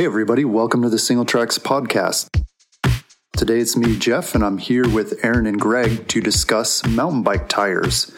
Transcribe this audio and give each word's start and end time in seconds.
Hey, 0.00 0.06
everybody, 0.06 0.46
welcome 0.46 0.80
to 0.80 0.88
the 0.88 0.96
Singletracks 0.96 1.60
Podcast. 1.60 2.30
Today 3.36 3.58
it's 3.58 3.76
me, 3.76 3.98
Jeff, 3.98 4.34
and 4.34 4.42
I'm 4.42 4.56
here 4.56 4.88
with 4.88 5.22
Aaron 5.22 5.46
and 5.46 5.60
Greg 5.60 6.08
to 6.08 6.22
discuss 6.22 6.86
mountain 6.86 7.22
bike 7.22 7.50
tires. 7.50 8.10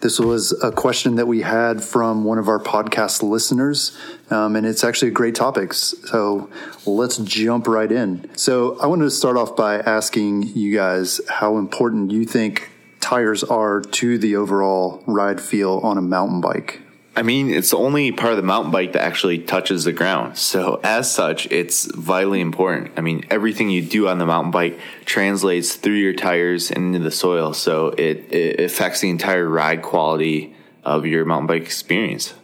This 0.00 0.18
was 0.18 0.52
a 0.64 0.72
question 0.72 1.14
that 1.14 1.28
we 1.28 1.42
had 1.42 1.80
from 1.80 2.24
one 2.24 2.38
of 2.38 2.48
our 2.48 2.58
podcast 2.58 3.22
listeners, 3.22 3.96
um, 4.30 4.56
and 4.56 4.66
it's 4.66 4.82
actually 4.82 5.12
a 5.12 5.12
great 5.12 5.36
topic. 5.36 5.74
So 5.74 6.50
let's 6.84 7.18
jump 7.18 7.68
right 7.68 7.92
in. 7.92 8.28
So 8.36 8.76
I 8.80 8.88
wanted 8.88 9.04
to 9.04 9.10
start 9.12 9.36
off 9.36 9.54
by 9.54 9.78
asking 9.78 10.42
you 10.56 10.74
guys 10.74 11.20
how 11.28 11.56
important 11.56 12.10
you 12.10 12.24
think 12.24 12.68
tires 12.98 13.44
are 13.44 13.80
to 13.80 14.18
the 14.18 14.34
overall 14.34 15.04
ride 15.06 15.40
feel 15.40 15.78
on 15.84 15.98
a 15.98 16.02
mountain 16.02 16.40
bike. 16.40 16.82
I 17.18 17.22
mean, 17.22 17.50
it's 17.50 17.70
the 17.70 17.78
only 17.78 18.12
part 18.12 18.30
of 18.30 18.36
the 18.36 18.44
mountain 18.44 18.70
bike 18.70 18.92
that 18.92 19.02
actually 19.02 19.40
touches 19.40 19.82
the 19.82 19.92
ground. 19.92 20.38
So, 20.38 20.78
as 20.84 21.12
such, 21.12 21.50
it's 21.50 21.92
vitally 21.92 22.40
important. 22.40 22.92
I 22.96 23.00
mean, 23.00 23.26
everything 23.28 23.70
you 23.70 23.82
do 23.82 24.06
on 24.06 24.18
the 24.18 24.24
mountain 24.24 24.52
bike 24.52 24.78
translates 25.04 25.74
through 25.74 25.96
your 25.96 26.12
tires 26.12 26.70
and 26.70 26.94
into 26.94 27.00
the 27.00 27.10
soil. 27.10 27.54
So, 27.54 27.88
it, 27.88 28.32
it 28.32 28.60
affects 28.60 29.00
the 29.00 29.10
entire 29.10 29.48
ride 29.48 29.82
quality 29.82 30.54
of 30.84 31.06
your 31.06 31.24
mountain 31.24 31.48
bike 31.48 31.62
experience. 31.62 32.34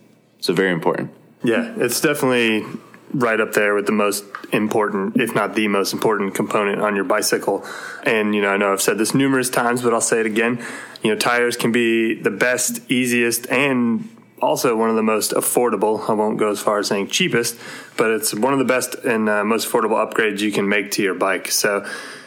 So, 0.40 0.52
very 0.52 0.72
important. 0.72 1.12
Yeah, 1.44 1.72
it's 1.76 2.00
definitely 2.00 2.64
right 3.12 3.38
up 3.38 3.52
there 3.52 3.76
with 3.76 3.86
the 3.86 3.92
most 3.92 4.24
important, 4.52 5.20
if 5.20 5.36
not 5.36 5.54
the 5.54 5.68
most 5.68 5.92
important 5.92 6.34
component 6.34 6.82
on 6.82 6.96
your 6.96 7.04
bicycle. 7.04 7.64
And, 8.02 8.34
you 8.34 8.42
know, 8.42 8.48
I 8.48 8.56
know 8.56 8.72
I've 8.72 8.82
said 8.82 8.98
this 8.98 9.14
numerous 9.14 9.50
times, 9.50 9.82
but 9.82 9.94
I'll 9.94 10.00
say 10.00 10.18
it 10.18 10.26
again. 10.26 10.60
You 11.04 11.12
know, 11.12 11.16
tires 11.16 11.56
can 11.56 11.70
be 11.70 12.20
the 12.20 12.32
best, 12.32 12.90
easiest, 12.90 13.48
and 13.52 14.08
also 14.40 14.76
one 14.76 14.90
of 14.90 14.96
the 14.96 15.02
most 15.02 15.32
affordable. 15.32 16.08
I 16.08 16.12
won't 16.12 16.38
go 16.38 16.50
as 16.50 16.60
far 16.60 16.78
as 16.78 16.88
saying 16.88 17.08
cheapest, 17.08 17.58
but 17.96 18.10
it's 18.10 18.34
one 18.34 18.52
of 18.52 18.58
the 18.58 18.64
best 18.64 18.94
and 18.96 19.28
uh, 19.28 19.44
most 19.44 19.68
affordable 19.68 19.96
upgrades 20.04 20.40
you 20.40 20.52
can 20.52 20.68
make 20.68 20.92
to 20.92 21.02
your 21.02 21.14
bike. 21.14 21.50
So, 21.50 21.86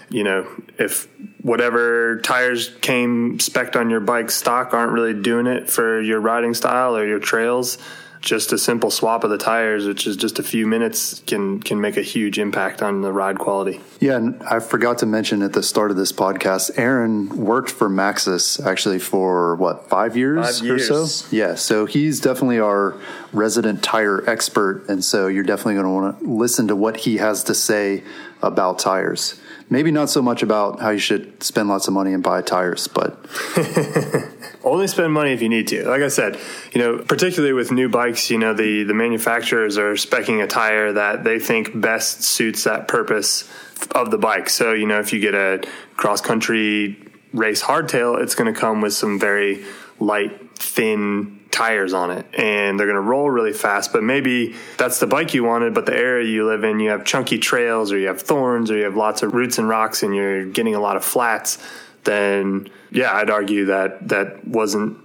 you 0.09 0.23
know, 0.23 0.47
if 0.77 1.07
whatever 1.41 2.19
tires 2.21 2.73
came 2.81 3.39
spec 3.39 3.75
on 3.75 3.89
your 3.89 3.99
bike 3.99 4.31
stock 4.31 4.73
aren't 4.73 4.93
really 4.93 5.13
doing 5.13 5.47
it 5.47 5.69
for 5.69 6.01
your 6.01 6.19
riding 6.19 6.53
style 6.53 6.95
or 6.95 7.05
your 7.05 7.19
trails, 7.19 7.77
just 8.21 8.51
a 8.51 8.57
simple 8.57 8.91
swap 8.91 9.23
of 9.23 9.29
the 9.29 9.37
tires, 9.37 9.85
which 9.85 10.07
is 10.07 10.17
just 10.17 10.39
a 10.39 10.43
few 10.43 10.67
minutes, 10.67 11.21
can 11.27 11.59
can 11.61 11.79
make 11.79 11.97
a 11.97 12.01
huge 12.01 12.39
impact 12.39 12.81
on 12.81 13.01
the 13.01 13.11
ride 13.11 13.39
quality. 13.39 13.81
Yeah, 13.99 14.17
and 14.17 14.41
I 14.43 14.59
forgot 14.59 14.99
to 14.99 15.05
mention 15.05 15.41
at 15.41 15.53
the 15.53 15.63
start 15.63 15.91
of 15.91 15.97
this 15.97 16.11
podcast, 16.11 16.71
Aaron 16.77 17.29
worked 17.29 17.71
for 17.71 17.89
Maxxis 17.89 18.63
actually 18.65 18.99
for 18.99 19.55
what 19.55 19.89
five 19.89 20.17
years, 20.17 20.57
five 20.57 20.65
years. 20.65 20.89
or 20.89 21.07
so. 21.07 21.27
Yeah, 21.35 21.55
so 21.55 21.85
he's 21.85 22.19
definitely 22.19 22.59
our 22.59 22.95
resident 23.33 23.83
tire 23.83 24.27
expert, 24.29 24.85
and 24.89 25.03
so 25.03 25.27
you're 25.27 25.43
definitely 25.43 25.75
going 25.75 25.85
to 25.85 25.91
want 25.91 26.19
to 26.19 26.29
listen 26.29 26.67
to 26.67 26.75
what 26.75 26.97
he 26.97 27.17
has 27.17 27.43
to 27.45 27.53
say 27.53 28.03
about 28.41 28.79
tires. 28.79 29.39
Maybe 29.69 29.91
not 29.91 30.09
so 30.09 30.21
much 30.21 30.43
about 30.43 30.79
how 30.79 30.91
you 30.91 30.99
should 30.99 31.43
spend 31.43 31.67
lots 31.67 31.89
of 31.89 31.93
money 31.93 32.13
and 32.13 32.23
buy 32.23 32.41
tires, 32.41 32.87
but 32.87 33.19
only 34.63 34.87
spend 34.87 35.11
money 35.11 35.33
if 35.33 35.41
you 35.41 35.49
need 35.49 35.67
to. 35.67 35.85
Like 35.89 36.01
I 36.01 36.07
said, 36.07 36.39
you 36.71 36.81
know, 36.81 36.99
particularly 36.99 37.53
with 37.53 37.71
new 37.71 37.89
bikes, 37.89 38.29
you 38.29 38.37
know, 38.37 38.53
the 38.53 38.83
the 38.83 38.93
manufacturers 38.93 39.77
are 39.77 39.93
specing 39.93 40.41
a 40.41 40.47
tire 40.47 40.93
that 40.93 41.25
they 41.25 41.37
think 41.39 41.79
best 41.79 42.23
suits 42.23 42.63
that 42.63 42.87
purpose 42.87 43.49
of 43.91 44.09
the 44.09 44.17
bike. 44.17 44.49
So, 44.49 44.71
you 44.71 44.87
know, 44.87 44.99
if 44.99 45.11
you 45.11 45.19
get 45.19 45.35
a 45.35 45.61
cross 45.97 46.21
country 46.21 46.97
race 47.33 47.61
hardtail, 47.61 48.21
it's 48.21 48.35
going 48.35 48.53
to 48.53 48.57
come 48.57 48.79
with 48.81 48.93
some 48.93 49.19
very 49.19 49.65
light, 49.99 50.46
thin 50.57 51.39
tires 51.51 51.93
on 51.93 52.11
it 52.11 52.25
and 52.37 52.79
they're 52.79 52.87
going 52.87 52.95
to 52.95 53.01
roll 53.01 53.29
really 53.29 53.53
fast 53.53 53.93
but 53.93 54.03
maybe 54.03 54.55
that's 54.77 54.99
the 54.99 55.07
bike 55.07 55.33
you 55.33 55.43
wanted 55.43 55.73
but 55.73 55.85
the 55.85 55.95
area 55.95 56.27
you 56.27 56.45
live 56.45 56.63
in 56.63 56.79
you 56.79 56.89
have 56.89 57.05
chunky 57.05 57.39
trails 57.39 57.91
or 57.91 57.97
you 57.97 58.07
have 58.07 58.21
thorns 58.21 58.69
or 58.69 58.77
you 58.77 58.83
have 58.83 58.95
lots 58.95 59.23
of 59.23 59.33
roots 59.33 59.57
and 59.57 59.67
rocks 59.67 60.03
and 60.03 60.15
you're 60.15 60.45
getting 60.45 60.75
a 60.75 60.79
lot 60.79 60.97
of 60.97 61.05
flats 61.05 61.57
then 62.03 62.69
yeah 62.91 63.13
i'd 63.15 63.29
argue 63.29 63.65
that 63.65 64.07
that 64.07 64.45
wasn't 64.45 64.97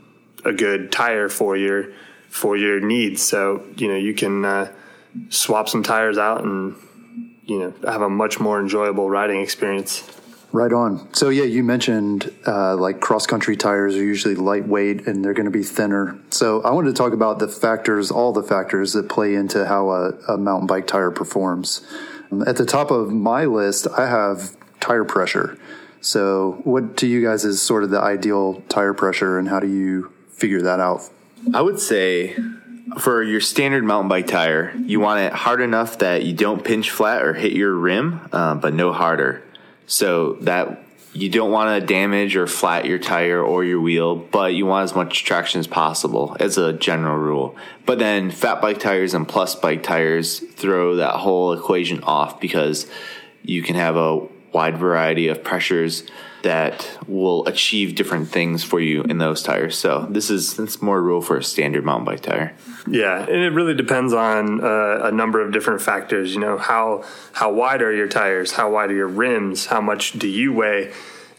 a 0.44 0.52
good 0.52 0.90
tire 0.90 1.28
for 1.28 1.56
your 1.56 1.92
for 2.28 2.56
your 2.56 2.80
needs. 2.80 3.22
So 3.22 3.64
you 3.76 3.88
know 3.88 3.96
you 3.96 4.14
can 4.14 4.44
uh, 4.44 4.72
swap 5.28 5.68
some 5.68 5.82
tires 5.82 6.18
out 6.18 6.42
and 6.42 6.74
you 7.44 7.58
know 7.58 7.74
have 7.84 8.02
a 8.02 8.08
much 8.08 8.40
more 8.40 8.60
enjoyable 8.60 9.08
riding 9.08 9.40
experience 9.40 10.00
Right 10.52 10.72
on. 10.72 11.12
So 11.14 11.30
yeah, 11.30 11.44
you 11.44 11.64
mentioned 11.64 12.30
uh, 12.46 12.76
like 12.76 13.00
cross 13.00 13.26
country 13.26 13.56
tires 13.56 13.96
are 13.96 14.04
usually 14.04 14.34
lightweight 14.34 15.06
and 15.06 15.24
they're 15.24 15.32
going 15.32 15.46
to 15.46 15.50
be 15.50 15.62
thinner. 15.62 16.18
So 16.28 16.62
I 16.62 16.72
wanted 16.72 16.88
to 16.88 16.94
talk 16.94 17.14
about 17.14 17.38
the 17.38 17.48
factors, 17.48 18.10
all 18.10 18.32
the 18.32 18.42
factors 18.42 18.92
that 18.92 19.08
play 19.08 19.34
into 19.34 19.66
how 19.66 19.90
a, 19.90 20.10
a 20.28 20.36
mountain 20.36 20.66
bike 20.66 20.86
tire 20.86 21.10
performs. 21.10 21.80
At 22.46 22.56
the 22.56 22.66
top 22.66 22.90
of 22.90 23.10
my 23.10 23.46
list, 23.46 23.86
I 23.96 24.06
have 24.06 24.54
tire 24.78 25.04
pressure. 25.04 25.58
So 26.02 26.60
what 26.64 26.98
to 26.98 27.06
you 27.06 27.22
guys 27.22 27.46
is 27.46 27.62
sort 27.62 27.82
of 27.82 27.90
the 27.90 28.00
ideal 28.00 28.62
tire 28.68 28.92
pressure, 28.92 29.38
and 29.38 29.48
how 29.48 29.60
do 29.60 29.68
you 29.68 30.12
figure 30.30 30.60
that 30.62 30.80
out? 30.80 31.08
I 31.54 31.62
would 31.62 31.78
say 31.78 32.36
for 32.98 33.22
your 33.22 33.40
standard 33.40 33.84
mountain 33.84 34.08
bike 34.08 34.26
tire, 34.26 34.74
you 34.76 34.98
want 34.98 35.20
it 35.20 35.32
hard 35.32 35.60
enough 35.60 35.98
that 35.98 36.24
you 36.24 36.32
don't 36.32 36.64
pinch 36.64 36.90
flat 36.90 37.22
or 37.22 37.34
hit 37.34 37.52
your 37.52 37.72
rim, 37.72 38.28
uh, 38.32 38.56
but 38.56 38.74
no 38.74 38.92
harder 38.92 39.44
so 39.86 40.34
that 40.40 40.84
you 41.14 41.28
don't 41.28 41.50
want 41.50 41.78
to 41.78 41.86
damage 41.86 42.36
or 42.36 42.46
flat 42.46 42.86
your 42.86 42.98
tire 42.98 43.42
or 43.42 43.64
your 43.64 43.80
wheel, 43.80 44.16
but 44.16 44.54
you 44.54 44.64
want 44.64 44.84
as 44.84 44.94
much 44.94 45.24
traction 45.24 45.60
as 45.60 45.66
possible 45.66 46.36
as 46.40 46.56
a 46.56 46.72
general 46.72 47.18
rule. 47.18 47.56
But 47.84 47.98
then 47.98 48.30
fat 48.30 48.62
bike 48.62 48.80
tires 48.80 49.12
and 49.12 49.28
plus 49.28 49.54
bike 49.54 49.82
tires 49.82 50.38
throw 50.38 50.96
that 50.96 51.16
whole 51.16 51.52
equation 51.52 52.02
off 52.02 52.40
because 52.40 52.86
you 53.42 53.62
can 53.62 53.76
have 53.76 53.96
a 53.96 54.26
wide 54.52 54.78
variety 54.78 55.28
of 55.28 55.44
pressures 55.44 56.04
that 56.42 56.98
will 57.06 57.46
achieve 57.46 57.94
different 57.94 58.28
things 58.28 58.62
for 58.64 58.80
you 58.80 59.02
in 59.04 59.18
those 59.18 59.42
tires. 59.42 59.78
So 59.78 60.06
this 60.10 60.30
is 60.30 60.58
it's 60.58 60.82
more 60.82 61.02
rule 61.02 61.22
for 61.22 61.36
a 61.36 61.44
standard 61.44 61.84
mountain 61.84 62.04
bike 62.04 62.20
tire. 62.20 62.54
Yeah, 62.86 63.20
and 63.20 63.42
it 63.42 63.52
really 63.52 63.74
depends 63.74 64.12
on 64.12 64.62
uh, 64.62 65.00
a 65.04 65.12
number 65.12 65.40
of 65.40 65.52
different 65.52 65.82
factors. 65.82 66.34
You 66.34 66.40
know 66.40 66.58
how 66.58 67.04
how 67.32 67.52
wide 67.52 67.82
are 67.82 67.92
your 67.92 68.08
tires? 68.08 68.52
How 68.52 68.70
wide 68.70 68.90
are 68.90 68.94
your 68.94 69.08
rims? 69.08 69.66
How 69.66 69.80
much 69.80 70.12
do 70.12 70.28
you 70.28 70.52
weigh? 70.52 70.92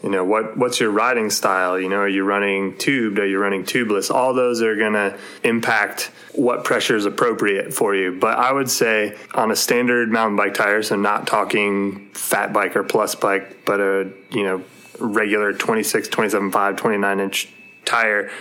You 0.03 0.09
know 0.09 0.25
what 0.25 0.58
what's 0.58 0.81
your 0.81 0.92
riding 0.92 1.30
style? 1.30 1.80
You 1.80 1.88
know, 1.88 2.00
are 2.00 2.09
you 2.09 2.25
running 2.25 2.78
tubed? 2.78 3.19
Are 3.19 3.25
you 3.25 3.40
running 3.40 3.63
tubeless? 3.63 4.13
All 4.13 4.34
those 4.34 4.62
are 4.62 4.75
going 4.75 4.94
to 4.94 5.18
impact 5.44 6.12
what 6.34 6.66
pressure 6.66 6.97
is 6.97 7.06
appropriate 7.06 7.74
for 7.74 7.96
you. 7.96 8.18
But 8.19 8.38
I 8.38 8.52
would 8.52 8.69
say 8.69 9.18
on 9.34 9.50
a 9.50 9.56
standard 9.56 10.12
mountain 10.12 10.36
bike 10.36 10.56
tire, 10.56 10.84
so 10.84 10.97
not 10.97 11.25
talking 11.25 12.09
fat 12.09 12.52
bike 12.52 12.75
or 12.75 12.84
plus 12.84 13.16
bike, 13.16 13.66
but 13.66 13.80
a 13.80 14.12
you 14.31 14.44
know 14.44 14.63
regular 15.00 15.54
26, 15.54 16.08
27.5, 16.09 16.78
29 16.78 17.20
inch 17.20 17.50
tire. 17.86 18.31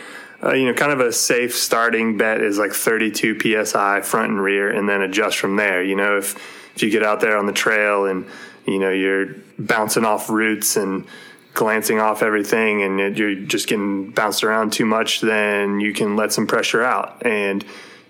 Uh, 0.43 0.53
you 0.53 0.67
know, 0.67 0.75
kind 0.75 0.93
of 0.93 1.01
a 1.01 1.13
safe 1.13 1.55
starting 1.55 2.17
bet 2.17 2.41
is 2.41 2.59
like 2.59 2.73
32 2.73 3.65
psi 3.65 4.01
front 4.01 4.33
and 4.33 4.43
rear, 4.43 4.71
and 4.71 4.89
then 4.89 5.01
adjust 5.01 5.39
from 5.39 5.57
there. 5.57 5.83
You 5.83 5.95
know, 5.95 6.19
if 6.19 6.37
if 6.75 6.83
you 6.83 6.91
get 6.91 7.03
out 7.03 7.21
there 7.21 7.37
on 7.37 7.47
the 7.47 7.53
trail 7.53 8.07
and 8.07 8.27
you 8.67 8.79
know 8.79 8.91
you're 8.91 9.37
bouncing 9.59 10.05
off 10.05 10.31
roots 10.31 10.77
and 10.77 11.07
glancing 11.55 12.01
off 12.01 12.23
everything, 12.23 12.83
and 12.83 13.17
you're 13.17 13.37
just 13.37 13.69
getting 13.69 14.11
bounced 14.11 14.43
around 14.43 14.73
too 14.73 14.87
much, 14.87 15.21
then 15.21 15.79
you 15.79 15.93
can 15.93 16.17
let 16.17 16.33
some 16.33 16.47
pressure 16.47 16.83
out. 16.83 17.25
And 17.25 17.65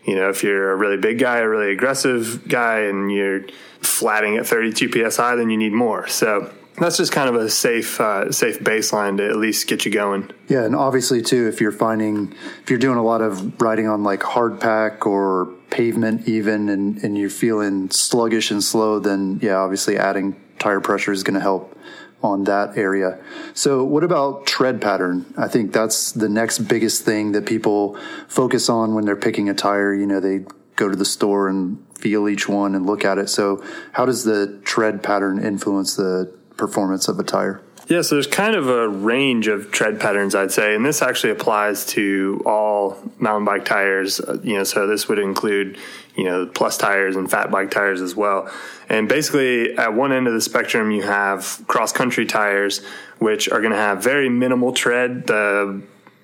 you 0.04 0.14
know, 0.14 0.30
if 0.30 0.42
you're 0.42 0.72
a 0.72 0.76
really 0.76 0.96
big 0.96 1.18
guy, 1.18 1.38
a 1.38 1.48
really 1.48 1.70
aggressive 1.70 2.48
guy, 2.48 2.80
and 2.80 3.12
you're 3.12 3.42
flatting 3.80 4.38
at 4.38 4.46
32 4.46 5.10
psi, 5.10 5.36
then 5.36 5.50
you 5.50 5.58
need 5.58 5.72
more. 5.72 6.08
So 6.08 6.50
that's 6.78 6.96
just 6.96 7.12
kind 7.12 7.28
of 7.28 7.34
a 7.34 7.48
safe 7.50 8.00
uh, 8.00 8.32
safe 8.32 8.60
baseline 8.60 9.18
to 9.18 9.28
at 9.28 9.36
least 9.36 9.66
get 9.66 9.84
you 9.84 9.92
going. 9.92 10.30
Yeah, 10.48 10.64
and 10.64 10.74
obviously 10.74 11.22
too, 11.22 11.48
if 11.48 11.60
you're 11.60 11.72
finding 11.72 12.34
if 12.62 12.70
you're 12.70 12.78
doing 12.78 12.98
a 12.98 13.04
lot 13.04 13.20
of 13.20 13.60
riding 13.60 13.88
on 13.88 14.02
like 14.02 14.22
hard 14.22 14.60
pack 14.60 15.06
or 15.06 15.46
pavement 15.70 16.28
even, 16.28 16.68
and 16.68 17.02
and 17.04 17.18
you're 17.18 17.30
feeling 17.30 17.90
sluggish 17.90 18.50
and 18.50 18.62
slow, 18.62 18.98
then 18.98 19.38
yeah, 19.42 19.56
obviously 19.56 19.98
adding 19.98 20.40
tire 20.58 20.80
pressure 20.80 21.12
is 21.12 21.22
going 21.22 21.34
to 21.34 21.40
help 21.40 21.76
on 22.22 22.44
that 22.44 22.76
area. 22.78 23.18
So, 23.54 23.84
what 23.84 24.04
about 24.04 24.46
tread 24.46 24.80
pattern? 24.80 25.32
I 25.36 25.48
think 25.48 25.72
that's 25.72 26.12
the 26.12 26.28
next 26.28 26.60
biggest 26.60 27.04
thing 27.04 27.32
that 27.32 27.46
people 27.46 27.98
focus 28.28 28.68
on 28.68 28.94
when 28.94 29.04
they're 29.04 29.16
picking 29.16 29.48
a 29.48 29.54
tire. 29.54 29.94
You 29.94 30.06
know, 30.06 30.20
they 30.20 30.44
go 30.76 30.88
to 30.88 30.96
the 30.96 31.04
store 31.04 31.48
and 31.48 31.84
feel 31.98 32.28
each 32.28 32.48
one 32.48 32.74
and 32.74 32.86
look 32.86 33.04
at 33.04 33.18
it. 33.18 33.28
So, 33.28 33.62
how 33.92 34.06
does 34.06 34.24
the 34.24 34.60
tread 34.64 35.02
pattern 35.02 35.44
influence 35.44 35.96
the 35.96 36.32
performance 36.66 37.08
of 37.08 37.18
a 37.18 37.24
tire? 37.24 37.60
Yeah, 37.88 38.02
so 38.02 38.14
there's 38.14 38.28
kind 38.28 38.54
of 38.54 38.68
a 38.68 38.88
range 38.88 39.48
of 39.48 39.72
tread 39.72 39.98
patterns, 39.98 40.36
I'd 40.36 40.52
say, 40.52 40.76
and 40.76 40.86
this 40.86 41.02
actually 41.02 41.32
applies 41.32 41.84
to 41.86 42.40
all 42.46 42.96
mountain 43.18 43.44
bike 43.44 43.64
tires. 43.64 44.20
Uh, 44.20 44.38
you 44.44 44.56
know, 44.56 44.62
so 44.62 44.86
this 44.86 45.08
would 45.08 45.18
include, 45.18 45.76
you 46.14 46.24
know, 46.24 46.46
plus 46.46 46.78
tires 46.78 47.16
and 47.16 47.28
fat 47.28 47.50
bike 47.50 47.72
tires 47.72 48.00
as 48.00 48.14
well. 48.14 48.48
And 48.88 49.08
basically, 49.08 49.76
at 49.76 49.94
one 49.94 50.12
end 50.12 50.28
of 50.28 50.32
the 50.32 50.40
spectrum, 50.40 50.92
you 50.92 51.02
have 51.02 51.60
cross 51.66 51.92
country 51.92 52.24
tires, 52.24 52.84
which 53.18 53.48
are 53.48 53.60
going 53.60 53.72
to 53.72 53.78
have 53.78 54.02
very 54.02 54.28
minimal 54.28 54.72
tread. 54.72 55.26
The 55.26 55.82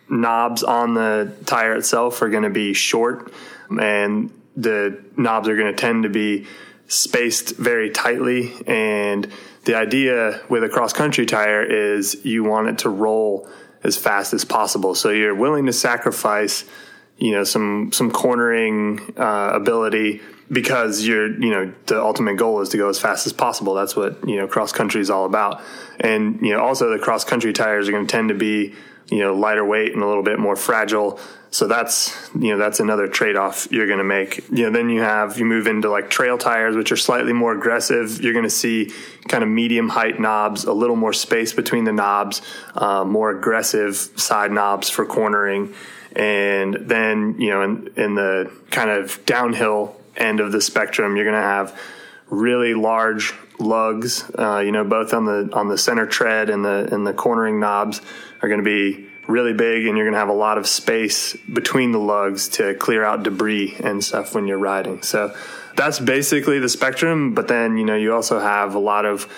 knobs 0.09 0.63
on 0.63 0.95
the 0.95 1.35
tire 1.45 1.75
itself 1.75 2.23
are 2.23 2.29
going 2.29 2.45
to 2.45 2.51
be 2.51 2.73
short, 2.73 3.33
and 3.69 4.31
the 4.57 5.03
knobs 5.17 5.49
are 5.49 5.57
going 5.57 5.75
to 5.75 5.81
tend 5.81 6.05
to 6.05 6.09
be 6.09 6.47
spaced 6.87 7.57
very 7.57 7.91
tightly. 7.91 8.55
And 8.67 9.31
the 9.69 9.75
idea 9.75 10.41
with 10.49 10.65
a 10.65 10.69
cross 10.71 10.95
country 10.95 11.27
tire 11.27 11.63
is 11.63 12.25
you 12.25 12.43
want 12.43 12.69
it 12.69 12.79
to 12.79 12.89
roll 12.89 13.47
as 13.85 13.99
fast 13.99 14.33
as 14.33 14.43
possible. 14.43 14.95
So 14.95 15.11
you're 15.11 15.35
willing 15.35 15.67
to 15.67 15.75
sacrifice, 15.75 16.65
you 17.19 17.33
know, 17.33 17.45
some 17.45 17.93
some 17.93 18.11
cornering 18.11 18.99
uh, 19.19 19.51
ability 19.53 20.23
because 20.51 21.07
you're, 21.07 21.29
you 21.39 21.51
know, 21.51 21.71
the 21.85 22.01
ultimate 22.01 22.39
goal 22.39 22.63
is 22.63 22.71
to 22.71 22.79
go 22.79 22.89
as 22.89 22.99
fast 22.99 23.27
as 23.27 23.35
possible. 23.35 23.75
That's 23.75 23.95
what 23.95 24.27
you 24.27 24.37
know 24.37 24.49
cross 24.49 24.73
country 24.73 25.03
is 25.03 25.11
all 25.11 25.27
about. 25.27 25.61
And 26.01 26.41
you 26.41 26.55
know, 26.55 26.61
also 26.61 26.89
the 26.89 26.99
cross 26.99 27.25
country 27.25 27.53
tires 27.53 27.91
are 27.91 27.93
going 27.93 28.07
to 28.07 28.11
tend 28.11 28.31
to 28.31 28.35
be, 28.35 28.75
you 29.11 29.19
know, 29.19 29.35
lighter 29.35 29.65
weight 29.65 29.95
and 29.95 30.03
a 30.03 30.07
little 30.07 30.23
bit 30.23 30.39
more 30.39 30.57
fragile. 30.57 31.19
So 31.51 31.67
that's 31.67 32.31
you 32.39 32.51
know 32.51 32.59
that's 32.59 32.79
another 32.79 33.09
trade 33.09 33.37
off 33.37 33.69
you're 33.71 33.87
going 33.87 33.99
to 33.99 34.05
make. 34.05 34.49
You 34.51 34.65
know, 34.65 34.71
then 34.71 34.91
you 34.91 35.01
have 35.01 35.39
you 35.39 35.47
move 35.47 35.67
into 35.67 35.89
like 35.89 36.11
trail 36.11 36.37
tires, 36.37 36.77
which 36.77 36.93
are 36.93 36.97
slightly 36.97 37.33
more 37.33 37.53
aggressive. 37.53 38.23
You're 38.23 38.35
going 38.35 38.45
to 38.45 38.51
see 38.51 38.93
kind 39.29 39.43
of 39.43 39.49
medium 39.49 39.89
height 39.89 40.21
knobs, 40.21 40.65
a 40.65 40.73
little 40.73 40.97
more 40.97 41.15
space 41.15 41.55
between 41.55 41.85
the 41.85 41.93
knobs, 41.93 42.43
uh, 42.75 43.05
more 43.05 43.31
aggressive 43.31 43.97
side 43.97 44.53
knobs 44.53 44.91
for 44.91 45.07
cornering, 45.07 45.73
and 46.15 46.75
then 46.75 47.41
you 47.41 47.49
know 47.49 47.63
in, 47.63 47.93
in 47.97 48.15
the 48.15 48.53
kind 48.71 48.91
of 48.91 49.25
downhill 49.25 49.97
end 50.19 50.41
of 50.41 50.53
the 50.53 50.61
spectrum, 50.61 51.17
you're 51.17 51.25
going 51.25 51.35
to 51.35 51.41
have 51.41 51.79
really 52.31 52.75
large 52.75 53.35
lugs. 53.59 54.31
Uh, 54.39 54.59
you 54.59 54.73
know, 54.73 54.85
both 54.85 55.15
on 55.15 55.25
the 55.25 55.51
on 55.53 55.69
the 55.69 55.79
center 55.79 56.07
tread 56.07 56.51
and 56.51 56.65
the 56.65 56.89
and 56.93 57.07
the 57.07 57.13
cornering 57.13 57.61
knobs 57.61 58.01
are 58.43 58.49
going 58.49 58.61
to 58.61 58.65
be 58.65 59.09
really 59.29 59.53
big 59.53 59.87
and 59.87 59.97
you're 59.97 60.07
going 60.07 60.15
to 60.15 60.19
have 60.19 60.31
a 60.31 60.33
lot 60.33 60.59
of 60.59 60.67
space 60.67 61.37
between 61.53 61.93
the 61.93 61.99
lugs 61.99 62.49
to 62.49 62.75
clear 62.75 63.05
out 63.05 63.23
debris 63.23 63.77
and 63.85 64.03
stuff 64.03 64.35
when 64.35 64.49
you're 64.49 64.59
riding. 64.59 65.03
So 65.03 65.37
that's 65.77 66.01
basically 66.01 66.59
the 66.59 66.69
spectrum. 66.69 67.35
But 67.35 67.47
then, 67.47 67.77
you 67.77 67.85
know, 67.85 67.95
you 67.95 68.15
also 68.15 68.41
have 68.41 68.75
a 68.75 68.79
lot 68.79 69.05
of, 69.05 69.29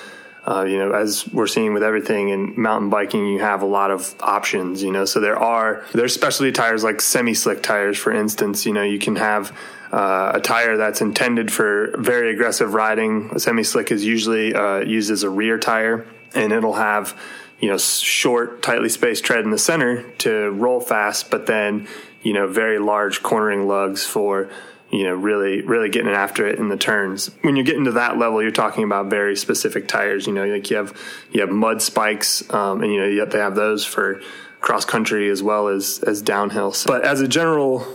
uh, 0.47 0.63
you 0.63 0.79
know, 0.79 0.93
as 0.93 1.29
we're 1.33 1.49
seeing 1.49 1.75
with 1.75 1.83
everything 1.83 2.29
in 2.29 2.61
mountain 2.61 2.89
biking, 2.89 3.27
you 3.27 3.41
have 3.41 3.63
a 3.63 3.67
lot 3.67 3.91
of 3.91 4.15
options, 4.21 4.81
you 4.81 4.93
know, 4.93 5.05
so 5.05 5.19
there 5.19 5.37
are, 5.37 5.85
there's 5.93 6.15
specialty 6.15 6.53
tires 6.53 6.85
like 6.85 7.01
semi 7.01 7.35
slick 7.35 7.61
tires, 7.61 7.99
for 7.99 8.13
instance, 8.13 8.65
you 8.65 8.73
know, 8.73 8.85
you 8.85 8.99
can 8.99 9.17
have, 9.17 9.55
uh, 9.93 10.33
a 10.35 10.41
tire 10.41 10.77
that's 10.77 11.01
intended 11.01 11.53
for 11.53 11.95
very 11.99 12.33
aggressive 12.33 12.75
riding. 12.75 13.31
A 13.33 13.41
semi 13.41 13.65
slick 13.65 13.91
is 13.91 14.05
usually 14.05 14.55
uh, 14.55 14.79
used 14.79 15.11
as 15.11 15.23
a 15.23 15.31
rear 15.31 15.59
tire 15.59 16.07
and 16.35 16.53
it'll 16.53 16.75
have 16.75 17.17
you 17.61 17.69
know, 17.69 17.77
short, 17.77 18.63
tightly 18.63 18.89
spaced 18.89 19.23
tread 19.23 19.45
in 19.45 19.51
the 19.51 19.59
center 19.59 20.03
to 20.19 20.51
roll 20.51 20.81
fast, 20.81 21.31
but 21.31 21.47
then, 21.47 21.87
you 22.23 22.33
know, 22.33 22.47
very 22.47 22.79
large 22.79 23.23
cornering 23.23 23.69
lugs 23.69 24.05
for, 24.05 24.49
you 24.91 25.05
know, 25.05 25.15
really, 25.15 25.61
really 25.61 25.91
getting 25.91 26.11
after 26.11 26.47
it 26.47 26.59
in 26.59 26.69
the 26.69 26.77
turns. 26.79 27.31
When 27.43 27.57
you're 27.57 27.65
getting 27.67 27.85
to 27.85 27.93
that 27.93 28.17
level, 28.17 28.41
you're 28.41 28.51
talking 28.51 28.83
about 28.83 29.11
very 29.11 29.37
specific 29.37 29.89
tires. 29.89 30.27
You 30.27 30.33
know, 30.33 30.47
like 30.47 30.71
you 30.71 30.79
have 30.79 30.99
you 31.33 31.43
have 31.43 31.51
mud 31.51 31.83
spikes, 31.83 32.49
um, 32.53 32.83
and 32.83 32.93
you 32.93 33.01
know 33.01 33.07
you 33.07 33.21
have 33.21 33.31
to 33.31 33.39
have 33.39 33.55
those 33.55 33.85
for 33.85 34.23
cross 34.61 34.87
country 34.87 35.29
as 35.29 35.43
well 35.43 35.69
as 35.69 36.03
as 36.07 36.23
downhill. 36.23 36.75
But 36.87 37.05
as 37.05 37.21
a 37.21 37.29
general 37.29 37.87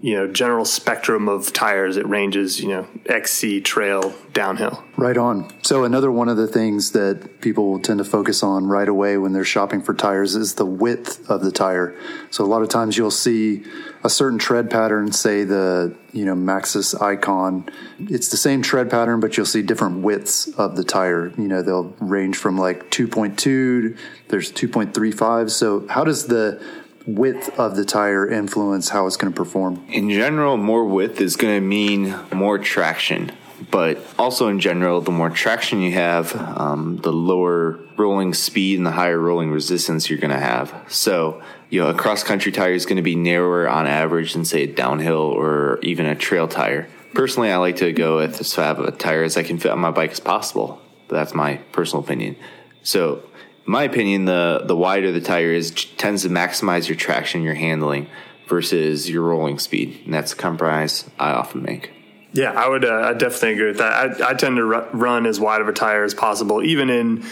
you 0.00 0.14
know 0.14 0.26
general 0.26 0.64
spectrum 0.64 1.28
of 1.28 1.52
tires 1.52 1.96
it 1.96 2.06
ranges 2.06 2.60
you 2.60 2.68
know 2.68 2.86
xc 3.04 3.62
trail 3.64 4.14
downhill. 4.32 4.82
Right 4.96 5.16
on. 5.16 5.50
So 5.62 5.84
another 5.84 6.10
one 6.10 6.28
of 6.28 6.36
the 6.36 6.46
things 6.46 6.92
that 6.92 7.40
people 7.40 7.78
tend 7.80 7.98
to 7.98 8.04
focus 8.04 8.42
on 8.42 8.66
right 8.66 8.88
away 8.88 9.16
when 9.18 9.32
they're 9.32 9.44
shopping 9.44 9.82
for 9.82 9.94
tires 9.94 10.34
is 10.34 10.54
the 10.54 10.66
width 10.66 11.28
of 11.28 11.42
the 11.42 11.52
tire. 11.52 11.96
So 12.30 12.44
a 12.44 12.46
lot 12.46 12.62
of 12.62 12.68
times 12.68 12.96
you'll 12.96 13.10
see 13.10 13.64
a 14.04 14.10
certain 14.10 14.38
tread 14.38 14.70
pattern 14.70 15.12
say 15.12 15.44
the 15.44 15.96
you 16.12 16.24
know 16.24 16.34
maxxis 16.34 17.00
icon. 17.00 17.68
It's 17.98 18.28
the 18.28 18.36
same 18.36 18.62
tread 18.62 18.90
pattern 18.90 19.20
but 19.20 19.36
you'll 19.36 19.46
see 19.46 19.62
different 19.62 20.02
widths 20.02 20.48
of 20.56 20.76
the 20.76 20.84
tire. 20.84 21.32
You 21.36 21.48
know 21.48 21.62
they'll 21.62 21.94
range 22.00 22.36
from 22.36 22.56
like 22.56 22.90
2.2 22.90 23.96
there's 24.28 24.50
2.35 24.50 25.50
so 25.50 25.86
how 25.88 26.04
does 26.04 26.26
the 26.26 26.62
width 27.06 27.58
of 27.58 27.76
the 27.76 27.84
tire 27.84 28.28
influence 28.28 28.90
how 28.90 29.06
it's 29.06 29.16
going 29.16 29.32
to 29.32 29.36
perform? 29.36 29.84
In 29.88 30.10
general, 30.10 30.56
more 30.56 30.84
width 30.84 31.20
is 31.20 31.36
going 31.36 31.54
to 31.54 31.60
mean 31.60 32.14
more 32.32 32.58
traction. 32.58 33.32
But 33.70 33.98
also, 34.18 34.48
in 34.48 34.58
general, 34.58 35.00
the 35.00 35.12
more 35.12 35.30
traction 35.30 35.82
you 35.82 35.92
have, 35.92 36.34
um, 36.34 36.96
the 36.96 37.12
lower 37.12 37.78
rolling 37.96 38.34
speed 38.34 38.78
and 38.78 38.86
the 38.86 38.90
higher 38.90 39.18
rolling 39.18 39.50
resistance 39.50 40.10
you're 40.10 40.18
going 40.18 40.32
to 40.32 40.40
have. 40.40 40.74
So, 40.88 41.42
you 41.70 41.80
know, 41.80 41.88
a 41.88 41.94
cross 41.94 42.24
country 42.24 42.50
tire 42.50 42.72
is 42.72 42.86
going 42.86 42.96
to 42.96 43.02
be 43.02 43.14
narrower 43.14 43.68
on 43.68 43.86
average 43.86 44.32
than, 44.32 44.44
say, 44.44 44.64
a 44.64 44.66
downhill 44.66 45.16
or 45.16 45.78
even 45.82 46.06
a 46.06 46.16
trail 46.16 46.48
tire. 46.48 46.88
Personally, 47.14 47.52
I 47.52 47.56
like 47.58 47.76
to 47.76 47.92
go 47.92 48.16
with 48.16 48.40
as 48.40 48.58
of 48.58 48.80
a 48.80 48.90
tire 48.90 49.22
as 49.22 49.36
I 49.36 49.42
can 49.42 49.58
fit 49.58 49.70
on 49.70 49.78
my 49.78 49.90
bike 49.90 50.10
as 50.10 50.20
possible. 50.20 50.80
But 51.08 51.16
that's 51.16 51.34
my 51.34 51.56
personal 51.72 52.02
opinion. 52.02 52.36
So, 52.82 53.22
my 53.64 53.84
opinion, 53.84 54.24
the 54.24 54.62
the 54.64 54.76
wider 54.76 55.12
the 55.12 55.20
tire 55.20 55.52
is 55.52 55.70
tends 55.70 56.22
to 56.22 56.28
maximize 56.28 56.88
your 56.88 56.96
traction, 56.96 57.42
your 57.42 57.54
handling 57.54 58.08
versus 58.48 59.08
your 59.08 59.22
rolling 59.22 59.58
speed, 59.58 60.02
and 60.04 60.12
that's 60.12 60.32
a 60.32 60.36
compromise 60.36 61.08
I 61.18 61.30
often 61.32 61.62
make. 61.62 61.90
Yeah, 62.32 62.52
I 62.52 62.68
would. 62.68 62.84
Uh, 62.84 62.94
I 62.94 63.12
definitely 63.12 63.52
agree 63.52 63.66
with 63.68 63.78
that. 63.78 64.22
I, 64.22 64.30
I 64.30 64.34
tend 64.34 64.56
to 64.56 64.64
run 64.64 65.26
as 65.26 65.38
wide 65.38 65.60
of 65.60 65.68
a 65.68 65.72
tire 65.72 66.04
as 66.04 66.14
possible, 66.14 66.62
even 66.62 66.90
in 66.90 67.24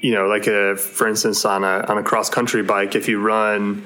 you 0.00 0.12
know, 0.12 0.26
like 0.26 0.46
a 0.46 0.76
for 0.76 1.08
instance 1.08 1.44
on 1.44 1.64
a 1.64 1.84
on 1.88 1.98
a 1.98 2.02
cross 2.02 2.30
country 2.30 2.62
bike. 2.62 2.94
If 2.94 3.08
you 3.08 3.20
run 3.20 3.84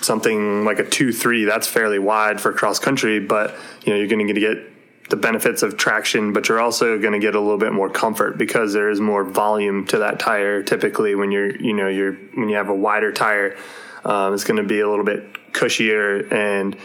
something 0.00 0.64
like 0.64 0.78
a 0.78 0.88
two 0.88 1.12
three, 1.12 1.44
that's 1.44 1.66
fairly 1.66 1.98
wide 1.98 2.40
for 2.40 2.52
cross 2.52 2.78
country, 2.78 3.20
but 3.20 3.54
you 3.84 3.92
know 3.92 3.98
you're 3.98 4.08
going 4.08 4.26
to 4.26 4.32
get 4.32 4.69
the 5.10 5.16
benefits 5.16 5.62
of 5.62 5.76
traction, 5.76 6.32
but 6.32 6.48
you're 6.48 6.60
also 6.60 6.98
going 6.98 7.12
to 7.12 7.18
get 7.18 7.34
a 7.34 7.40
little 7.40 7.58
bit 7.58 7.72
more 7.72 7.90
comfort 7.90 8.38
because 8.38 8.72
there 8.72 8.88
is 8.88 9.00
more 9.00 9.24
volume 9.24 9.86
to 9.86 9.98
that 9.98 10.18
tire. 10.18 10.62
Typically, 10.62 11.14
when 11.14 11.30
you're, 11.32 11.54
you 11.56 11.74
know, 11.74 11.88
you're 11.88 12.14
when 12.34 12.48
you 12.48 12.56
have 12.56 12.68
a 12.68 12.74
wider 12.74 13.12
tire, 13.12 13.56
um, 14.04 14.32
it's 14.32 14.44
going 14.44 14.56
to 14.56 14.66
be 14.66 14.80
a 14.80 14.88
little 14.88 15.04
bit 15.04 15.52
cushier 15.52 16.30
and 16.32 16.76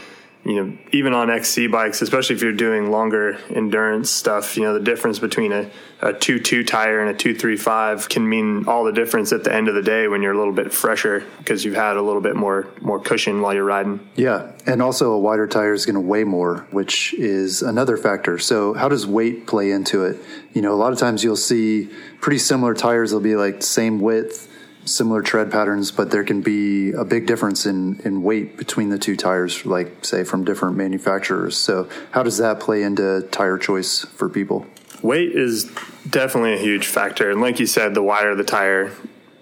you 0.46 0.54
know, 0.64 0.78
even 0.92 1.14
on 1.14 1.32
XC 1.32 1.68
bikes, 1.68 2.04
especially 2.04 2.36
if 2.36 2.44
you're 2.44 2.54
doing 2.54 2.92
longer 2.92 3.40
endurance 3.50 4.12
stuff, 4.12 4.56
you 4.56 4.62
know, 4.64 4.76
the 4.76 4.80
difference 4.80 5.18
between 5.18 5.52
a, 5.52 5.72
a 6.02 6.14
2 6.14 6.40
2 6.40 6.64
tire 6.64 7.02
and 7.02 7.10
a 7.10 7.14
2.35 7.16 8.08
can 8.10 8.30
mean 8.30 8.68
all 8.68 8.84
the 8.84 8.92
difference 8.92 9.34
at 9.34 9.44
the 9.44 9.52
end 9.52 9.68
of 9.68 9.74
the 9.74 9.82
day 9.82 10.08
when 10.08 10.22
you're 10.22 10.34
a 10.34 10.38
little 10.38 10.54
bit 10.54 10.72
fresher 10.72 11.24
because 11.40 11.66
you've 11.66 11.74
had 11.74 11.98
a 11.98 12.02
little 12.02 12.22
bit 12.22 12.36
more, 12.36 12.68
more 12.80 13.00
cushion 13.00 13.42
while 13.42 13.56
you're 13.56 13.66
riding. 13.66 14.08
Yeah. 14.16 14.52
And 14.68 14.84
also 14.84 15.14
a 15.14 15.20
wider 15.20 15.48
tire 15.48 15.74
is 15.74 15.84
going 15.88 15.96
to 15.96 16.00
weigh 16.00 16.24
more, 16.24 16.68
which 16.70 17.16
is 17.16 17.64
another 17.64 17.98
factor. 17.98 18.38
So 18.38 18.76
how 18.76 18.88
does 18.88 19.08
weight 19.08 19.48
play 19.48 19.72
into 19.72 20.06
it? 20.06 20.22
You 20.54 20.62
know, 20.62 20.74
a 20.74 20.78
lot 20.78 20.94
of 20.94 21.00
times 21.00 21.24
you'll 21.24 21.38
see 21.38 21.90
pretty 22.22 22.38
similar 22.38 22.76
tires. 22.76 23.10
They'll 23.10 23.20
be 23.20 23.36
like 23.36 23.64
same 23.64 24.00
width, 24.00 24.48
similar 24.86 25.22
tread 25.22 25.52
patterns, 25.52 25.92
but 25.92 26.12
there 26.12 26.24
can 26.24 26.42
be 26.42 26.92
a 26.92 27.04
big 27.04 27.26
difference 27.26 27.66
in, 27.66 28.00
in 28.02 28.24
weight 28.24 28.56
between 28.56 28.90
the 28.90 29.00
two 29.00 29.16
tires, 29.16 29.66
like 29.66 30.06
say 30.06 30.24
from 30.24 30.46
different 30.46 30.78
manufacturers. 30.78 31.58
So, 31.58 31.90
how 32.12 32.24
does 32.24 32.38
that 32.38 32.60
play 32.60 32.84
into 32.84 33.28
tire 33.32 33.58
choice 33.58 34.06
for 34.06 34.30
people? 34.30 34.66
Weight 35.02 35.32
is 35.36 35.66
definitely 36.10 36.54
a 36.54 36.60
huge 36.60 36.88
factor, 36.88 37.30
and 37.32 37.42
like 37.42 37.60
you 37.60 37.68
said, 37.68 37.94
the 37.94 38.04
wider 38.04 38.36
the 38.36 38.44
tire, 38.44 38.92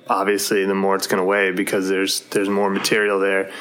obviously, 0.09 0.65
the 0.65 0.73
more 0.73 0.95
it's 0.95 1.07
going 1.07 1.21
to 1.21 1.25
weigh 1.25 1.51
because 1.51 1.89
there's 1.89 2.21
there's 2.31 2.49
more 2.49 2.69
material 2.69 3.19
there. 3.19 3.51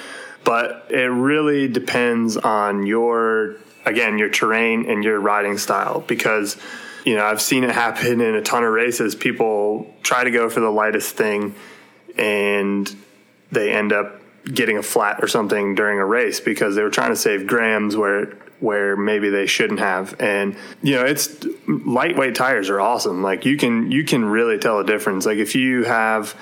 But 0.44 0.86
it 0.90 1.10
really 1.10 1.68
depends 1.68 2.36
on 2.36 2.86
your 2.86 3.56
again 3.84 4.18
your 4.18 4.28
terrain 4.28 4.88
and 4.88 5.04
your 5.04 5.20
riding 5.20 5.58
style 5.58 6.00
because 6.00 6.56
you 7.04 7.16
know 7.16 7.24
I've 7.24 7.42
seen 7.42 7.64
it 7.64 7.70
happen 7.70 8.20
in 8.20 8.34
a 8.34 8.42
ton 8.42 8.64
of 8.64 8.72
races. 8.72 9.14
People 9.14 9.94
try 10.02 10.24
to 10.24 10.30
go 10.30 10.48
for 10.48 10.60
the 10.60 10.70
lightest 10.70 11.16
thing 11.16 11.54
and 12.16 12.94
they 13.50 13.72
end 13.72 13.92
up 13.92 14.20
getting 14.44 14.76
a 14.76 14.82
flat 14.82 15.22
or 15.22 15.28
something 15.28 15.74
during 15.74 15.98
a 15.98 16.04
race 16.04 16.40
because 16.40 16.74
they 16.74 16.82
were 16.82 16.90
trying 16.90 17.10
to 17.10 17.16
save 17.16 17.46
grams 17.46 17.96
where 17.96 18.36
where 18.60 18.96
maybe 18.96 19.28
they 19.28 19.46
shouldn't 19.46 19.80
have. 19.80 20.14
And 20.20 20.56
you 20.82 20.94
know 20.94 21.04
it's 21.04 21.44
lightweight 21.66 22.34
tires 22.34 22.70
are 22.70 22.80
awesome. 22.80 23.22
Like 23.22 23.44
you 23.44 23.56
can 23.56 23.90
you 23.90 24.04
can 24.04 24.24
really 24.24 24.58
tell 24.58 24.78
a 24.78 24.84
difference. 24.84 25.26
Like 25.26 25.38
if 25.38 25.54
you 25.54 25.84
have 25.84 26.36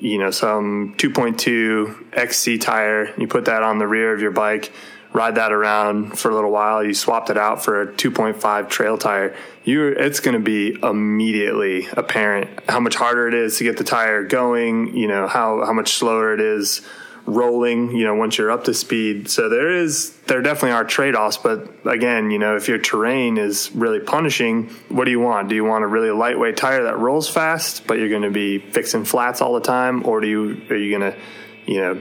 you 0.00 0.18
know 0.18 0.30
some 0.30 0.94
2.2 0.98 2.14
XC 2.16 2.58
tire 2.58 3.12
you 3.18 3.26
put 3.26 3.46
that 3.46 3.64
on 3.64 3.78
the 3.78 3.86
rear 3.86 4.14
of 4.14 4.20
your 4.20 4.30
bike 4.30 4.72
ride 5.12 5.36
that 5.36 5.52
around 5.52 6.18
for 6.18 6.30
a 6.30 6.34
little 6.34 6.50
while, 6.50 6.84
you 6.84 6.94
swapped 6.94 7.30
it 7.30 7.38
out 7.38 7.64
for 7.64 7.82
a 7.82 7.86
2.5 7.86 8.68
trail 8.68 8.98
tire, 8.98 9.34
you 9.64 9.88
it's 9.88 10.20
going 10.20 10.34
to 10.34 10.42
be 10.42 10.78
immediately 10.82 11.88
apparent 11.92 12.60
how 12.68 12.80
much 12.80 12.94
harder 12.94 13.28
it 13.28 13.34
is 13.34 13.58
to 13.58 13.64
get 13.64 13.76
the 13.76 13.84
tire 13.84 14.24
going, 14.24 14.96
you 14.96 15.08
know, 15.08 15.26
how 15.26 15.64
how 15.64 15.72
much 15.72 15.94
slower 15.94 16.34
it 16.34 16.40
is 16.40 16.82
rolling, 17.28 17.94
you 17.94 18.04
know, 18.04 18.14
once 18.14 18.38
you're 18.38 18.50
up 18.50 18.64
to 18.64 18.72
speed. 18.72 19.28
So 19.28 19.48
there 19.48 19.70
is 19.70 20.16
there 20.26 20.40
definitely 20.40 20.72
are 20.72 20.84
trade-offs, 20.84 21.36
but 21.36 21.68
again, 21.86 22.30
you 22.30 22.38
know, 22.38 22.56
if 22.56 22.68
your 22.68 22.78
terrain 22.78 23.36
is 23.36 23.70
really 23.72 24.00
punishing, 24.00 24.70
what 24.88 25.04
do 25.04 25.10
you 25.10 25.20
want? 25.20 25.48
Do 25.48 25.54
you 25.54 25.64
want 25.64 25.84
a 25.84 25.86
really 25.86 26.10
lightweight 26.10 26.56
tire 26.56 26.84
that 26.84 26.98
rolls 26.98 27.28
fast, 27.28 27.86
but 27.86 27.98
you're 27.98 28.08
going 28.08 28.22
to 28.22 28.30
be 28.30 28.58
fixing 28.58 29.04
flats 29.04 29.40
all 29.40 29.54
the 29.54 29.60
time 29.60 30.06
or 30.06 30.20
do 30.20 30.28
you 30.28 30.62
are 30.70 30.76
you 30.76 30.98
going 30.98 31.12
to, 31.12 31.18
you 31.66 31.80
know, 31.80 32.00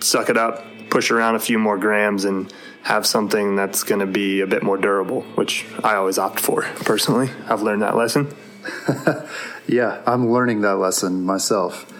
suck 0.00 0.30
it 0.30 0.36
up 0.36 0.64
push 0.92 1.10
around 1.10 1.34
a 1.34 1.40
few 1.40 1.58
more 1.58 1.78
grams 1.78 2.26
and 2.26 2.52
have 2.82 3.06
something 3.06 3.56
that's 3.56 3.82
going 3.82 4.00
to 4.00 4.06
be 4.06 4.42
a 4.42 4.46
bit 4.46 4.62
more 4.62 4.76
durable, 4.76 5.22
which 5.36 5.64
I 5.82 5.94
always 5.94 6.18
opt 6.18 6.38
for 6.38 6.62
personally. 6.84 7.30
I've 7.48 7.62
learned 7.62 7.80
that 7.80 7.96
lesson. 7.96 8.34
yeah, 9.66 10.02
I'm 10.06 10.30
learning 10.30 10.60
that 10.60 10.76
lesson 10.76 11.24
myself. 11.24 11.90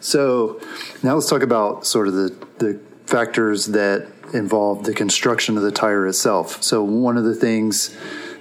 So 0.00 0.58
now 1.02 1.16
let's 1.16 1.28
talk 1.28 1.42
about 1.42 1.86
sort 1.86 2.08
of 2.08 2.14
the, 2.14 2.46
the 2.56 2.80
factors 3.04 3.66
that 3.66 4.08
involve 4.32 4.84
the 4.84 4.94
construction 4.94 5.58
of 5.58 5.62
the 5.62 5.70
tire 5.70 6.06
itself. 6.06 6.62
So 6.62 6.82
one 6.82 7.18
of 7.18 7.24
the 7.24 7.34
things 7.34 7.94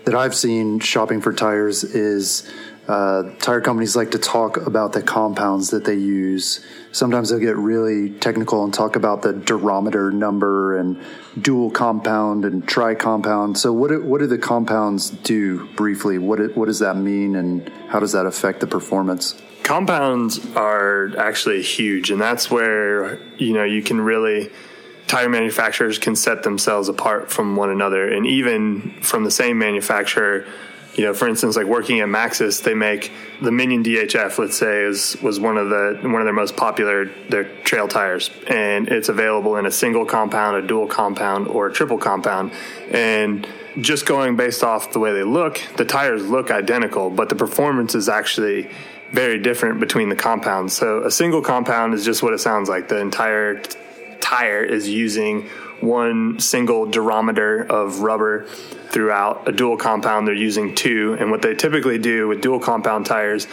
that 0.06 0.15
I've 0.15 0.34
seen 0.34 0.79
shopping 0.79 1.20
for 1.20 1.34
tires 1.34 1.84
is 1.84 2.50
uh, 2.89 3.36
tire 3.38 3.62
companies 3.62 3.96
like 3.96 4.10
to 4.10 4.17
talk 4.17 4.58
about 4.58 4.93
the 4.93 5.01
compounds 5.03 5.69
that 5.69 5.86
they 5.86 5.93
use. 5.93 6.65
Sometimes 6.91 7.29
they'll 7.29 7.38
get 7.38 7.55
really 7.55 8.10
technical 8.10 8.63
and 8.63 8.74
talk 8.74 8.96
about 8.96 9.22
the 9.22 9.31
durometer 9.31 10.12
number 10.12 10.75
and 10.75 11.00
dual 11.39 11.69
compound 11.69 12.46
and 12.46 12.67
tri 12.67 12.96
compound. 12.96 13.60
So, 13.60 13.72
what 13.72 13.89
do, 13.89 14.01
what 14.01 14.22
do 14.22 14.25
the 14.25 14.39
compounds 14.39 15.12
do 15.12 15.67
briefly? 15.75 16.17
What 16.17 16.58
what 16.58 16.65
does 16.65 16.79
that 16.79 16.98
mean, 16.98 17.36
and 17.36 17.69
how 17.89 18.00
does 18.00 18.13
that 18.13 18.25
affect 18.25 18.60
the 18.60 18.67
performance? 18.67 19.39
Compounds 19.62 20.43
are 20.55 21.15
actually 21.15 21.62
huge, 21.62 22.10
and 22.10 22.19
that's 22.19 22.50
where 22.50 23.19
you 23.38 23.53
know 23.53 23.65
you 23.65 23.84
can 23.84 24.01
really 24.01 24.51
tire 25.05 25.29
manufacturers 25.29 26.00
can 26.00 26.15
set 26.15 26.41
themselves 26.41 26.89
apart 26.89 27.31
from 27.31 27.55
one 27.55 27.69
another, 27.69 28.12
and 28.12 28.25
even 28.25 29.00
from 29.03 29.25
the 29.25 29.31
same 29.31 29.60
manufacturer 29.60 30.48
you 30.96 31.05
know, 31.05 31.13
for 31.13 31.27
instance, 31.27 31.55
like 31.55 31.65
working 31.65 32.00
at 32.00 32.08
Maxxis, 32.08 32.63
they 32.63 32.74
make 32.74 33.12
the 33.41 33.51
Minion 33.51 33.84
DHF. 33.84 34.38
Let's 34.38 34.58
say 34.58 34.84
is 34.84 35.17
was 35.22 35.39
one 35.39 35.58
of 35.58 35.69
the 35.69 36.00
one 36.03 36.15
of 36.15 36.25
their 36.25 36.34
most 36.34 36.58
popular 36.58 37.05
their 37.29 37.46
trail 37.63 37.88
tires, 37.88 38.31
and 38.48 38.88
it's 38.89 39.10
available 39.10 39.55
in 39.58 39.65
a 39.65 39.72
single 39.72 40.05
compound, 40.05 40.58
a 40.58 40.67
dual 40.67 40.88
compound, 40.88 41.48
or 41.48 41.67
a 41.67 41.74
triple 41.74 41.98
compound. 41.98 42.51
And 42.91 43.48
just 43.79 44.05
going 44.05 44.36
based 44.36 44.63
off 44.63 44.91
the 44.91 45.00
way 45.00 45.13
they 45.13 45.24
look, 45.24 45.62
the 45.77 45.86
tires 45.86 46.25
look 46.25 46.51
identical, 46.51 47.10
but 47.10 47.29
the 47.29 47.36
performance 47.36 47.96
is 47.96 48.10
actually 48.10 48.69
very 49.12 49.39
different 49.39 49.79
between 49.79 50.10
the 50.10 50.15
compounds. 50.15 50.74
So 50.74 51.03
a 51.03 51.12
single 51.12 51.41
compound 51.41 51.93
is 51.93 52.05
just 52.05 52.22
what 52.22 52.34
it 52.34 52.39
sounds 52.39 52.69
like. 52.69 52.89
The 52.89 53.00
entire 53.00 53.60
t- 53.60 53.77
tire 54.19 54.63
is 54.63 54.88
using 54.88 55.50
one 55.81 56.39
single 56.39 56.88
durometer 56.88 57.67
of 57.67 58.00
rubber 58.00 58.45
throughout 58.91 59.48
a 59.48 59.51
dual 59.51 59.77
compound. 59.77 60.27
They're 60.27 60.36
using 60.36 60.75
two 60.75 61.15
and 61.19 61.31
what 61.31 61.41
they 61.41 61.55
typically 61.55 61.98
do 61.98 62.27
with 62.27 62.41
dual 62.41 62.59
compound 62.59 63.05
tires 63.05 63.48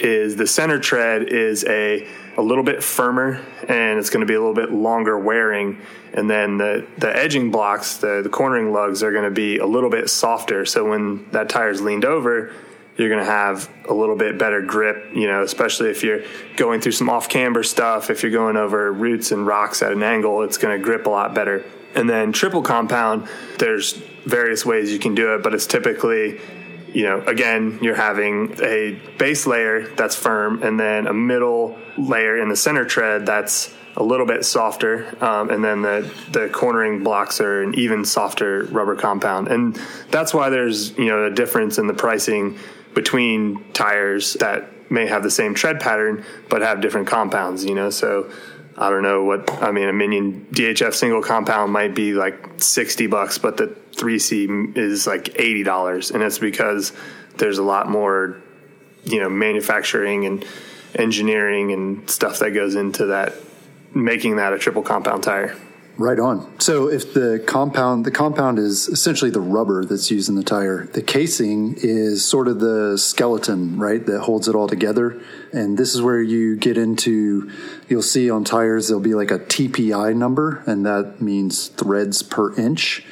is 0.00 0.36
the 0.36 0.46
center 0.46 0.78
tread 0.78 1.22
is 1.24 1.64
a 1.64 2.06
a 2.36 2.42
little 2.42 2.64
bit 2.64 2.82
firmer 2.82 3.40
and 3.68 3.98
it's 3.98 4.08
going 4.08 4.20
to 4.20 4.26
be 4.26 4.34
a 4.34 4.38
little 4.38 4.54
bit 4.54 4.72
longer 4.72 5.18
wearing 5.18 5.78
and 6.14 6.30
then 6.30 6.58
the 6.58 6.86
the 6.98 7.14
edging 7.14 7.50
blocks 7.50 7.98
the 7.98 8.22
the 8.22 8.28
cornering 8.28 8.72
lugs 8.72 9.02
are 9.02 9.12
going 9.12 9.24
to 9.24 9.30
be 9.30 9.58
a 9.58 9.66
little 9.66 9.90
bit 9.90 10.08
softer. 10.08 10.64
So 10.64 10.88
when 10.90 11.28
that 11.30 11.48
tire 11.48 11.70
is 11.70 11.80
leaned 11.80 12.04
over 12.04 12.52
you're 13.00 13.08
going 13.08 13.24
to 13.24 13.30
have 13.30 13.70
a 13.88 13.94
little 13.94 14.14
bit 14.14 14.38
better 14.38 14.60
grip, 14.60 15.12
you 15.14 15.26
know, 15.26 15.42
especially 15.42 15.88
if 15.88 16.04
you're 16.04 16.20
going 16.58 16.82
through 16.82 16.92
some 16.92 17.08
off 17.08 17.30
camber 17.30 17.62
stuff. 17.62 18.10
If 18.10 18.22
you're 18.22 18.30
going 18.30 18.58
over 18.58 18.92
roots 18.92 19.32
and 19.32 19.46
rocks 19.46 19.80
at 19.80 19.90
an 19.90 20.02
angle, 20.02 20.42
it's 20.42 20.58
going 20.58 20.78
to 20.78 20.84
grip 20.84 21.06
a 21.06 21.08
lot 21.08 21.34
better. 21.34 21.64
And 21.94 22.10
then 22.10 22.30
triple 22.30 22.60
compound, 22.60 23.26
there's 23.58 23.94
various 24.26 24.66
ways 24.66 24.92
you 24.92 24.98
can 24.98 25.14
do 25.14 25.34
it, 25.34 25.42
but 25.42 25.54
it's 25.54 25.66
typically, 25.66 26.42
you 26.92 27.04
know, 27.04 27.22
again, 27.22 27.78
you're 27.80 27.94
having 27.94 28.54
a 28.62 29.00
base 29.16 29.46
layer 29.46 29.88
that's 29.94 30.14
firm 30.14 30.62
and 30.62 30.78
then 30.78 31.06
a 31.06 31.14
middle 31.14 31.78
layer 31.96 32.36
in 32.36 32.50
the 32.50 32.56
center 32.56 32.84
tread 32.84 33.24
that's 33.24 33.74
a 33.96 34.02
little 34.02 34.26
bit 34.26 34.44
softer, 34.44 35.16
um, 35.22 35.50
and 35.50 35.64
then 35.64 35.82
the 35.82 36.08
the 36.30 36.48
cornering 36.50 37.02
blocks 37.02 37.40
are 37.40 37.62
an 37.62 37.74
even 37.74 38.04
softer 38.04 38.64
rubber 38.66 38.94
compound, 38.94 39.48
and 39.48 39.74
that's 40.10 40.32
why 40.32 40.48
there's 40.48 40.96
you 40.96 41.06
know 41.06 41.24
a 41.24 41.30
difference 41.30 41.76
in 41.76 41.88
the 41.88 41.92
pricing 41.92 42.56
between 42.94 43.72
tires 43.72 44.34
that 44.34 44.90
may 44.90 45.06
have 45.06 45.22
the 45.22 45.30
same 45.30 45.54
tread 45.54 45.80
pattern 45.80 46.24
but 46.48 46.62
have 46.62 46.80
different 46.80 47.06
compounds. 47.06 47.64
You 47.64 47.74
know, 47.74 47.90
so 47.90 48.30
I 48.76 48.90
don't 48.90 49.02
know 49.02 49.24
what 49.24 49.62
I 49.62 49.70
mean. 49.72 49.88
A 49.88 49.92
Minion 49.92 50.46
DHF 50.52 50.94
single 50.94 51.22
compound 51.22 51.72
might 51.72 51.94
be 51.94 52.14
like 52.14 52.62
sixty 52.62 53.06
bucks, 53.06 53.38
but 53.38 53.56
the 53.56 53.68
three 53.96 54.18
C 54.18 54.46
is 54.74 55.06
like 55.06 55.38
eighty 55.38 55.62
dollars, 55.62 56.10
and 56.10 56.22
it's 56.22 56.38
because 56.38 56.92
there's 57.36 57.58
a 57.58 57.62
lot 57.62 57.88
more, 57.88 58.40
you 59.04 59.20
know, 59.20 59.28
manufacturing 59.28 60.24
and 60.26 60.44
engineering 60.94 61.72
and 61.72 62.08
stuff 62.10 62.40
that 62.40 62.50
goes 62.50 62.74
into 62.74 63.06
that, 63.06 63.34
making 63.94 64.36
that 64.36 64.52
a 64.52 64.58
triple 64.58 64.82
compound 64.82 65.22
tire. 65.22 65.56
Right 65.96 66.18
on. 66.18 66.58
So 66.60 66.88
if 66.88 67.12
the 67.12 67.42
compound, 67.46 68.06
the 68.06 68.10
compound 68.10 68.58
is 68.58 68.88
essentially 68.88 69.30
the 69.30 69.40
rubber 69.40 69.84
that's 69.84 70.10
used 70.10 70.30
in 70.30 70.34
the 70.34 70.42
tire. 70.42 70.86
The 70.86 71.02
casing 71.02 71.74
is 71.76 72.26
sort 72.26 72.48
of 72.48 72.58
the 72.58 72.96
skeleton, 72.96 73.78
right, 73.78 74.04
that 74.06 74.20
holds 74.20 74.48
it 74.48 74.54
all 74.54 74.66
together. 74.66 75.20
And 75.52 75.76
this 75.76 75.94
is 75.94 76.00
where 76.00 76.22
you 76.22 76.56
get 76.56 76.78
into, 76.78 77.50
you'll 77.88 78.02
see 78.02 78.30
on 78.30 78.44
tires, 78.44 78.88
there'll 78.88 79.02
be 79.02 79.14
like 79.14 79.30
a 79.30 79.38
TPI 79.38 80.16
number, 80.16 80.62
and 80.66 80.86
that 80.86 81.20
means 81.20 81.68
threads 81.68 82.22
per 82.22 82.54
inch. 82.54 83.04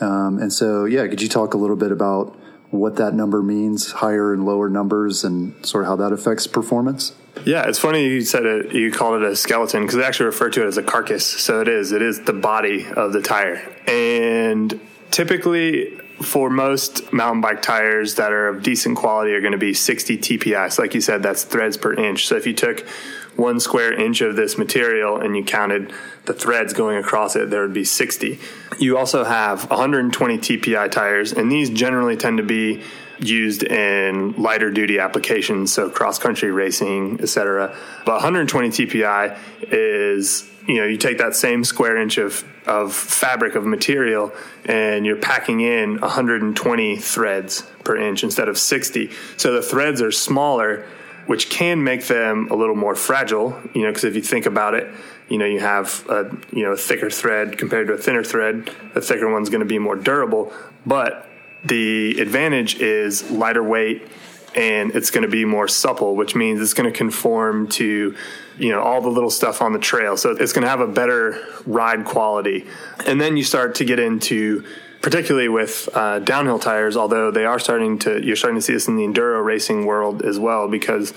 Um, 0.00 0.38
and 0.38 0.52
so, 0.52 0.84
yeah, 0.84 1.06
could 1.06 1.22
you 1.22 1.28
talk 1.28 1.54
a 1.54 1.58
little 1.58 1.76
bit 1.76 1.92
about 1.92 2.36
what 2.70 2.96
that 2.96 3.14
number 3.14 3.40
means, 3.42 3.92
higher 3.92 4.32
and 4.32 4.44
lower 4.44 4.68
numbers, 4.68 5.22
and 5.22 5.64
sort 5.64 5.84
of 5.84 5.88
how 5.88 5.96
that 5.96 6.12
affects 6.12 6.48
performance? 6.48 7.14
Yeah, 7.44 7.68
it's 7.68 7.78
funny 7.78 8.06
you 8.06 8.20
said 8.20 8.46
it. 8.46 8.72
You 8.72 8.92
called 8.92 9.22
it 9.22 9.28
a 9.28 9.34
skeleton 9.34 9.82
because 9.82 9.96
they 9.96 10.04
actually 10.04 10.26
refer 10.26 10.50
to 10.50 10.62
it 10.62 10.66
as 10.66 10.76
a 10.76 10.82
carcass. 10.82 11.26
So 11.26 11.60
it 11.60 11.68
is. 11.68 11.92
It 11.92 12.02
is 12.02 12.20
the 12.20 12.32
body 12.32 12.86
of 12.86 13.12
the 13.12 13.22
tire, 13.22 13.60
and 13.86 14.80
typically 15.10 15.98
for 16.22 16.50
most 16.50 17.12
mountain 17.12 17.40
bike 17.40 17.62
tires 17.62 18.14
that 18.14 18.32
are 18.32 18.48
of 18.48 18.62
decent 18.62 18.96
quality 18.96 19.32
are 19.32 19.40
going 19.40 19.52
to 19.52 19.58
be 19.58 19.74
60 19.74 20.18
TPI. 20.18 20.72
So 20.72 20.82
like 20.82 20.94
you 20.94 21.00
said, 21.00 21.22
that's 21.22 21.42
threads 21.42 21.76
per 21.76 21.94
inch. 21.94 22.26
So 22.28 22.36
if 22.36 22.46
you 22.46 22.54
took 22.54 22.86
one 23.36 23.58
square 23.58 23.92
inch 23.92 24.20
of 24.20 24.36
this 24.36 24.56
material 24.56 25.20
and 25.20 25.36
you 25.36 25.44
counted 25.44 25.92
the 26.26 26.32
threads 26.32 26.72
going 26.72 26.96
across 26.98 27.34
it, 27.34 27.50
there 27.50 27.62
would 27.62 27.74
be 27.74 27.84
60. 27.84 28.38
You 28.78 28.98
also 28.98 29.24
have 29.24 29.68
120 29.68 30.38
TPI 30.38 30.90
tires, 30.90 31.32
and 31.32 31.50
these 31.50 31.70
generally 31.70 32.16
tend 32.16 32.38
to 32.38 32.44
be 32.44 32.82
used 33.22 33.62
in 33.62 34.32
lighter 34.40 34.70
duty 34.70 34.98
applications, 34.98 35.72
so 35.72 35.90
cross 35.90 36.18
country 36.18 36.50
racing, 36.50 37.20
etc. 37.20 37.76
But 38.04 38.14
120 38.14 38.68
TPI 38.70 39.38
is 39.62 40.48
you 40.66 40.76
know 40.76 40.86
you 40.86 40.96
take 40.96 41.18
that 41.18 41.34
same 41.34 41.64
square 41.64 41.96
inch 41.96 42.18
of 42.18 42.44
of 42.66 42.94
fabric 42.94 43.54
of 43.54 43.64
material 43.64 44.32
and 44.66 45.04
you're 45.04 45.16
packing 45.16 45.60
in 45.60 46.00
120 46.00 46.96
threads 46.96 47.62
per 47.82 47.96
inch 47.96 48.22
instead 48.22 48.48
of 48.48 48.56
60. 48.56 49.10
So 49.36 49.52
the 49.52 49.62
threads 49.62 50.00
are 50.00 50.12
smaller, 50.12 50.86
which 51.26 51.50
can 51.50 51.82
make 51.82 52.06
them 52.06 52.48
a 52.52 52.54
little 52.54 52.76
more 52.76 52.94
fragile. 52.94 53.60
You 53.74 53.82
know, 53.82 53.88
because 53.88 54.04
if 54.04 54.14
you 54.14 54.22
think 54.22 54.46
about 54.46 54.74
it, 54.74 54.92
you 55.28 55.38
know 55.38 55.46
you 55.46 55.60
have 55.60 56.04
a 56.08 56.36
you 56.52 56.64
know 56.64 56.72
a 56.72 56.76
thicker 56.76 57.10
thread 57.10 57.58
compared 57.58 57.88
to 57.88 57.94
a 57.94 57.98
thinner 57.98 58.24
thread. 58.24 58.70
The 58.94 59.00
thicker 59.00 59.30
one's 59.30 59.50
going 59.50 59.60
to 59.60 59.66
be 59.66 59.78
more 59.78 59.96
durable, 59.96 60.52
but 60.86 61.28
the 61.64 62.18
advantage 62.20 62.80
is 62.80 63.30
lighter 63.30 63.62
weight 63.62 64.08
and 64.54 64.94
it's 64.94 65.10
going 65.10 65.22
to 65.22 65.30
be 65.30 65.44
more 65.44 65.66
supple, 65.66 66.14
which 66.14 66.34
means 66.34 66.60
it's 66.60 66.74
going 66.74 66.90
to 66.90 66.96
conform 66.96 67.68
to 67.68 68.14
you 68.58 68.70
know 68.70 68.82
all 68.82 69.00
the 69.00 69.08
little 69.08 69.30
stuff 69.30 69.62
on 69.62 69.72
the 69.72 69.78
trail. 69.78 70.16
So 70.16 70.30
it's 70.30 70.52
going 70.52 70.62
to 70.62 70.68
have 70.68 70.80
a 70.80 70.88
better 70.88 71.42
ride 71.66 72.04
quality. 72.04 72.66
And 73.06 73.20
then 73.20 73.36
you 73.36 73.44
start 73.44 73.76
to 73.76 73.84
get 73.84 73.98
into 73.98 74.64
particularly 75.00 75.48
with 75.48 75.88
uh, 75.94 76.20
downhill 76.20 76.60
tires, 76.60 76.96
although 76.96 77.30
they 77.30 77.44
are 77.44 77.58
starting 77.58 77.98
to 78.00 78.24
you're 78.24 78.36
starting 78.36 78.58
to 78.58 78.62
see 78.62 78.72
this 78.72 78.88
in 78.88 78.96
the 78.96 79.04
enduro 79.04 79.44
racing 79.44 79.86
world 79.86 80.22
as 80.22 80.38
well 80.38 80.68
because 80.68 81.14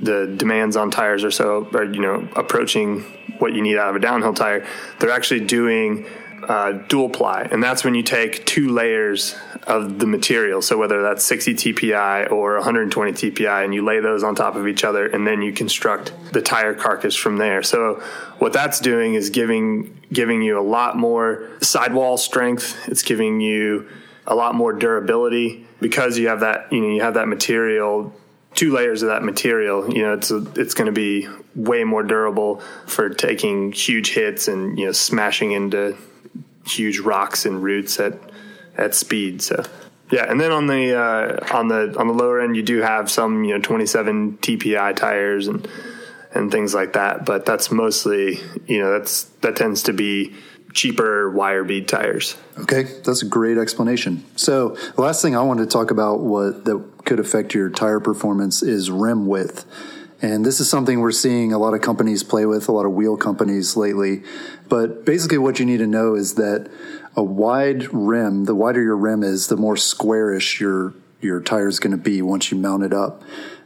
the 0.00 0.26
demands 0.36 0.76
on 0.76 0.90
tires 0.90 1.24
are 1.24 1.30
so 1.30 1.68
are 1.74 1.84
you 1.84 2.00
know 2.00 2.28
approaching 2.36 3.02
what 3.38 3.52
you 3.52 3.62
need 3.62 3.76
out 3.76 3.90
of 3.90 3.96
a 3.96 4.00
downhill 4.00 4.34
tire. 4.34 4.66
They're 4.98 5.10
actually 5.10 5.40
doing 5.40 6.06
uh, 6.48 6.72
dual 6.88 7.08
ply, 7.08 7.48
and 7.50 7.62
that's 7.62 7.84
when 7.84 7.94
you 7.94 8.02
take 8.02 8.44
two 8.46 8.70
layers 8.70 9.34
of 9.66 9.98
the 9.98 10.06
material. 10.06 10.60
So 10.62 10.76
whether 10.76 11.02
that's 11.02 11.24
60 11.24 11.54
TPI 11.54 12.30
or 12.30 12.54
120 12.54 13.12
TPI, 13.12 13.64
and 13.64 13.74
you 13.74 13.84
lay 13.84 14.00
those 14.00 14.22
on 14.22 14.34
top 14.34 14.56
of 14.56 14.68
each 14.68 14.84
other, 14.84 15.06
and 15.06 15.26
then 15.26 15.42
you 15.42 15.52
construct 15.52 16.12
the 16.32 16.42
tire 16.42 16.74
carcass 16.74 17.16
from 17.16 17.38
there. 17.38 17.62
So 17.62 18.02
what 18.38 18.52
that's 18.52 18.80
doing 18.80 19.14
is 19.14 19.30
giving 19.30 20.00
giving 20.12 20.42
you 20.42 20.58
a 20.58 20.62
lot 20.62 20.96
more 20.96 21.48
sidewall 21.60 22.16
strength. 22.16 22.88
It's 22.88 23.02
giving 23.02 23.40
you 23.40 23.88
a 24.26 24.34
lot 24.34 24.54
more 24.54 24.72
durability 24.72 25.66
because 25.80 26.18
you 26.18 26.28
have 26.28 26.40
that 26.40 26.72
you 26.72 26.80
know 26.80 26.88
you 26.88 27.02
have 27.02 27.14
that 27.14 27.28
material 27.28 28.12
two 28.54 28.72
layers 28.72 29.02
of 29.02 29.08
that 29.08 29.22
material 29.22 29.92
you 29.92 30.02
know 30.02 30.14
it's 30.14 30.30
a, 30.30 30.38
it's 30.56 30.74
going 30.74 30.86
to 30.86 30.92
be 30.92 31.28
way 31.54 31.84
more 31.84 32.02
durable 32.02 32.60
for 32.86 33.10
taking 33.10 33.72
huge 33.72 34.10
hits 34.10 34.48
and 34.48 34.78
you 34.78 34.86
know 34.86 34.92
smashing 34.92 35.52
into 35.52 35.96
huge 36.66 36.98
rocks 36.98 37.46
and 37.46 37.62
roots 37.62 37.98
at 38.00 38.14
at 38.76 38.94
speed. 38.94 39.42
So 39.42 39.64
yeah, 40.10 40.30
and 40.30 40.40
then 40.40 40.52
on 40.52 40.66
the 40.66 40.98
uh, 40.98 41.54
on 41.56 41.68
the 41.68 41.96
on 41.98 42.08
the 42.08 42.14
lower 42.14 42.40
end, 42.40 42.56
you 42.56 42.62
do 42.62 42.80
have 42.80 43.10
some 43.10 43.44
you 43.44 43.54
know 43.54 43.60
27 43.60 44.38
TPI 44.38 44.96
tires 44.96 45.48
and 45.48 45.66
and 46.34 46.50
things 46.50 46.74
like 46.74 46.92
that. 46.94 47.24
But 47.24 47.46
that's 47.46 47.70
mostly, 47.70 48.40
you 48.66 48.80
know, 48.80 48.98
that's 48.98 49.24
that 49.42 49.56
tends 49.56 49.84
to 49.84 49.92
be 49.92 50.34
cheaper 50.72 51.30
wire 51.30 51.64
bead 51.64 51.88
tires. 51.88 52.36
Okay, 52.58 52.82
that's 53.04 53.22
a 53.22 53.26
great 53.26 53.56
explanation. 53.56 54.24
So 54.36 54.70
the 54.96 55.02
last 55.02 55.22
thing 55.22 55.36
I 55.36 55.42
wanted 55.42 55.64
to 55.64 55.70
talk 55.70 55.90
about 55.90 56.20
what 56.20 56.64
that 56.64 57.04
could 57.04 57.20
affect 57.20 57.54
your 57.54 57.70
tire 57.70 58.00
performance 58.00 58.62
is 58.62 58.90
rim 58.90 59.26
width. 59.26 59.64
And 60.24 60.42
this 60.42 60.58
is 60.58 60.70
something 60.70 61.00
we're 61.00 61.12
seeing 61.12 61.52
a 61.52 61.58
lot 61.58 61.74
of 61.74 61.82
companies 61.82 62.22
play 62.22 62.46
with, 62.46 62.66
a 62.66 62.72
lot 62.72 62.86
of 62.86 62.92
wheel 62.92 63.14
companies 63.14 63.76
lately. 63.76 64.22
But 64.70 65.04
basically 65.04 65.36
what 65.36 65.58
you 65.58 65.66
need 65.66 65.76
to 65.80 65.86
know 65.86 66.14
is 66.14 66.36
that 66.36 66.70
a 67.14 67.22
wide 67.22 67.92
rim, 67.92 68.46
the 68.46 68.54
wider 68.54 68.82
your 68.82 68.96
rim 68.96 69.22
is, 69.22 69.48
the 69.48 69.56
more 69.58 69.76
squarish 69.76 70.60
your 70.60 70.94
your 71.20 71.42
tire 71.42 71.68
is 71.68 71.78
going 71.78 71.90
to 71.90 72.02
be 72.02 72.22
once 72.22 72.50
you 72.50 72.56
mount 72.56 72.84
it 72.84 72.94
up. 72.94 73.22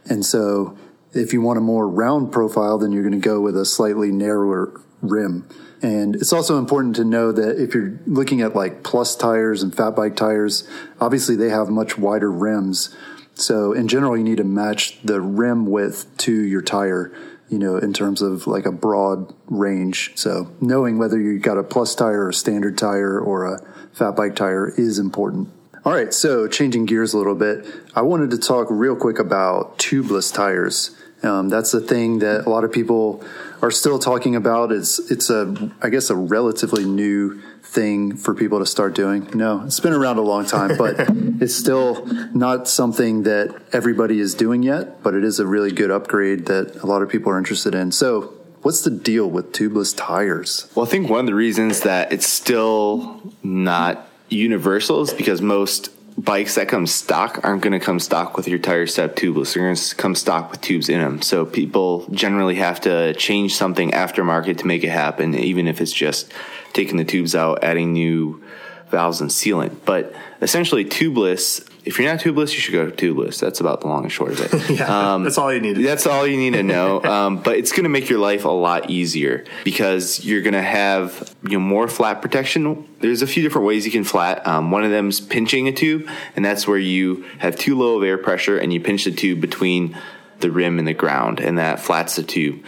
And 0.09 0.25
so 0.25 0.77
if 1.13 1.31
you 1.31 1.39
want 1.39 1.59
a 1.59 1.61
more 1.61 1.87
round 1.87 2.33
profile, 2.33 2.77
then 2.77 2.91
you're 2.91 3.03
going 3.03 3.13
to 3.13 3.25
go 3.25 3.39
with 3.39 3.55
a 3.55 3.65
slightly 3.65 4.11
narrower 4.11 4.81
rim. 5.01 5.47
And 5.81 6.15
it's 6.15 6.33
also 6.33 6.57
important 6.57 6.97
to 6.97 7.05
know 7.05 7.31
that 7.31 7.57
if 7.57 7.73
you're 7.73 7.97
looking 8.05 8.41
at 8.41 8.53
like 8.53 8.83
plus 8.83 9.15
tires 9.15 9.63
and 9.63 9.73
fat 9.73 9.91
bike 9.91 10.17
tires, 10.17 10.67
obviously 10.99 11.37
they 11.37 11.49
have 11.49 11.69
much 11.69 11.97
wider 11.97 12.29
rims. 12.29 12.93
So 13.39 13.73
in 13.73 13.87
general, 13.87 14.17
you 14.17 14.23
need 14.23 14.37
to 14.37 14.43
match 14.43 15.01
the 15.01 15.21
rim 15.21 15.65
width 15.65 16.05
to 16.17 16.33
your 16.33 16.61
tire, 16.61 17.11
you 17.49 17.57
know, 17.57 17.77
in 17.77 17.93
terms 17.93 18.21
of 18.21 18.47
like 18.47 18.65
a 18.65 18.71
broad 18.71 19.33
range. 19.47 20.11
So 20.15 20.51
knowing 20.59 20.97
whether 20.97 21.19
you've 21.19 21.41
got 21.41 21.57
a 21.57 21.63
plus 21.63 21.95
tire 21.95 22.25
or 22.25 22.29
a 22.29 22.33
standard 22.33 22.77
tire 22.77 23.19
or 23.19 23.45
a 23.45 23.59
fat 23.93 24.11
bike 24.15 24.35
tire 24.35 24.69
is 24.77 24.99
important. 24.99 25.49
All 25.85 25.93
right, 25.93 26.13
so 26.13 26.47
changing 26.47 26.85
gears 26.85 27.13
a 27.13 27.17
little 27.17 27.35
bit, 27.35 27.65
I 27.95 28.01
wanted 28.01 28.31
to 28.31 28.37
talk 28.37 28.67
real 28.69 28.97
quick 28.97 29.17
about 29.17 29.77
tubeless 29.77 30.33
tires. 30.33 30.95
Um, 31.23 31.49
that's 31.49 31.71
the 31.71 31.79
thing 31.79 32.19
that 32.19 32.45
a 32.45 32.49
lot 32.49 32.63
of 32.63 32.71
people 32.71 33.23
are 33.61 33.71
still 33.71 33.99
talking 33.99 34.35
about. 34.35 34.71
It's 34.71 34.99
it's 35.11 35.29
a 35.29 35.71
I 35.81 35.89
guess 35.89 36.09
a 36.09 36.15
relatively 36.15 36.85
new 36.85 37.41
thing 37.61 38.15
for 38.15 38.33
people 38.33 38.59
to 38.59 38.65
start 38.65 38.93
doing. 38.95 39.29
No, 39.33 39.63
it's 39.65 39.79
been 39.79 39.93
around 39.93 40.17
a 40.17 40.21
long 40.21 40.45
time, 40.45 40.77
but 40.77 40.97
it's 41.41 41.55
still 41.55 42.05
not 42.33 42.67
something 42.67 43.23
that 43.23 43.61
everybody 43.71 44.19
is 44.19 44.35
doing 44.35 44.63
yet. 44.63 45.01
But 45.03 45.13
it 45.13 45.23
is 45.23 45.39
a 45.39 45.47
really 45.47 45.71
good 45.71 45.91
upgrade 45.91 46.45
that 46.45 46.75
a 46.83 46.85
lot 46.85 47.01
of 47.01 47.09
people 47.09 47.31
are 47.31 47.37
interested 47.37 47.75
in. 47.75 47.91
So. 47.91 48.35
What's 48.61 48.81
the 48.81 48.91
deal 48.91 49.29
with 49.29 49.53
tubeless 49.53 49.95
tires? 49.95 50.69
Well, 50.75 50.85
I 50.85 50.89
think 50.89 51.09
one 51.09 51.21
of 51.21 51.25
the 51.27 51.33
reasons 51.33 51.79
that 51.83 52.11
it's 52.11 52.27
still 52.27 53.21
not 53.41 54.09
universal 54.27 55.01
is 55.01 55.13
because 55.13 55.41
most 55.41 55.91
bikes 56.21 56.55
that 56.55 56.67
come 56.67 56.85
stock 56.85 57.39
aren't 57.43 57.61
going 57.61 57.71
to 57.71 57.79
come 57.79 57.99
stock 57.99 58.35
with 58.35 58.47
your 58.47 58.59
tire 58.59 58.85
step 58.85 59.15
tubeless. 59.15 59.53
They're 59.53 59.63
going 59.63 59.75
to 59.75 59.95
come 59.95 60.15
stock 60.15 60.51
with 60.51 60.59
tubes 60.59 60.89
in 60.89 60.99
them. 60.99 61.21
So 61.21 61.45
people 61.45 62.05
generally 62.11 62.55
have 62.55 62.81
to 62.81 63.13
change 63.13 63.55
something 63.55 63.91
aftermarket 63.91 64.57
to 64.57 64.67
make 64.67 64.83
it 64.83 64.89
happen, 64.89 65.35
even 65.35 65.67
if 65.67 65.79
it's 65.79 65.93
just 65.93 66.31
taking 66.73 66.97
the 66.97 67.05
tubes 67.05 67.35
out, 67.35 67.63
adding 67.63 67.93
new 67.93 68.43
valves 68.89 69.21
and 69.21 69.29
sealant. 69.29 69.77
But 69.85 70.13
essentially, 70.41 70.85
tubeless. 70.85 71.65
If 71.85 71.97
you're 71.97 72.11
not 72.11 72.19
tubeless, 72.19 72.53
you 72.53 72.59
should 72.59 72.73
go 72.73 72.91
tubeless. 72.91 73.39
That's 73.39 73.59
about 73.59 73.81
the 73.81 73.87
long 73.87 74.03
and 74.03 74.11
short 74.11 74.33
of 74.33 74.41
it. 74.41 74.69
yeah, 74.79 75.13
um, 75.13 75.23
that's 75.23 75.37
all 75.37 75.51
you 75.51 75.59
need. 75.59 75.73
That's 75.77 76.05
all 76.05 76.27
you 76.27 76.37
need 76.37 76.53
to 76.53 76.63
know. 76.63 77.03
um, 77.03 77.41
but 77.41 77.57
it's 77.57 77.71
going 77.71 77.83
to 77.83 77.89
make 77.89 78.09
your 78.09 78.19
life 78.19 78.45
a 78.45 78.49
lot 78.49 78.89
easier 78.89 79.45
because 79.63 80.23
you're 80.23 80.41
going 80.41 80.53
to 80.53 80.61
have 80.61 81.35
you 81.43 81.51
know 81.51 81.59
more 81.59 81.87
flat 81.87 82.21
protection. 82.21 82.87
There's 82.99 83.21
a 83.21 83.27
few 83.27 83.41
different 83.41 83.65
ways 83.65 83.85
you 83.85 83.91
can 83.91 84.03
flat. 84.03 84.45
Um, 84.45 84.71
one 84.71 84.83
of 84.83 84.91
them 84.91 85.09
is 85.09 85.21
pinching 85.21 85.67
a 85.67 85.71
tube, 85.71 86.07
and 86.35 86.43
that's 86.43 86.67
where 86.67 86.77
you 86.77 87.25
have 87.39 87.55
too 87.55 87.77
low 87.77 87.97
of 87.97 88.03
air 88.03 88.17
pressure 88.17 88.57
and 88.57 88.73
you 88.73 88.79
pinch 88.79 89.05
the 89.05 89.11
tube 89.11 89.41
between 89.41 89.97
the 90.41 90.51
rim 90.51 90.79
and 90.79 90.87
the 90.87 90.93
ground, 90.93 91.39
and 91.39 91.57
that 91.57 91.79
flats 91.79 92.15
the 92.15 92.23
tube 92.23 92.63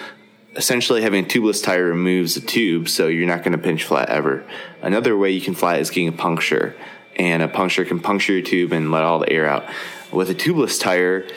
essentially 0.56 1.02
having 1.02 1.26
a 1.26 1.28
tubeless 1.28 1.64
tire 1.64 1.86
removes 1.86 2.36
the 2.36 2.42
tube, 2.42 2.90
so 2.90 3.08
you're 3.08 3.28
not 3.28 3.44
going 3.44 3.54
to 3.54 3.58
pinch 3.58 3.84
flat 3.84 4.10
ever. 4.10 4.46
Another 4.82 5.18
way 5.18 5.32
you 5.32 5.42
can 5.42 5.56
flat 5.56 5.80
is 5.80 5.90
getting 5.90 6.10
a 6.10 6.14
puncture, 6.14 6.76
and 7.16 7.42
a 7.42 7.48
puncture 7.48 7.86
can 7.86 8.00
puncture 8.00 8.34
your 8.34 8.42
tube 8.42 8.72
and 8.72 8.92
let 8.92 9.04
all 9.04 9.20
the 9.20 9.32
air 9.32 9.48
out. 9.48 9.66
With 10.12 10.30
a 10.30 10.36
tubeless 10.36 10.80
tire, 10.80 11.28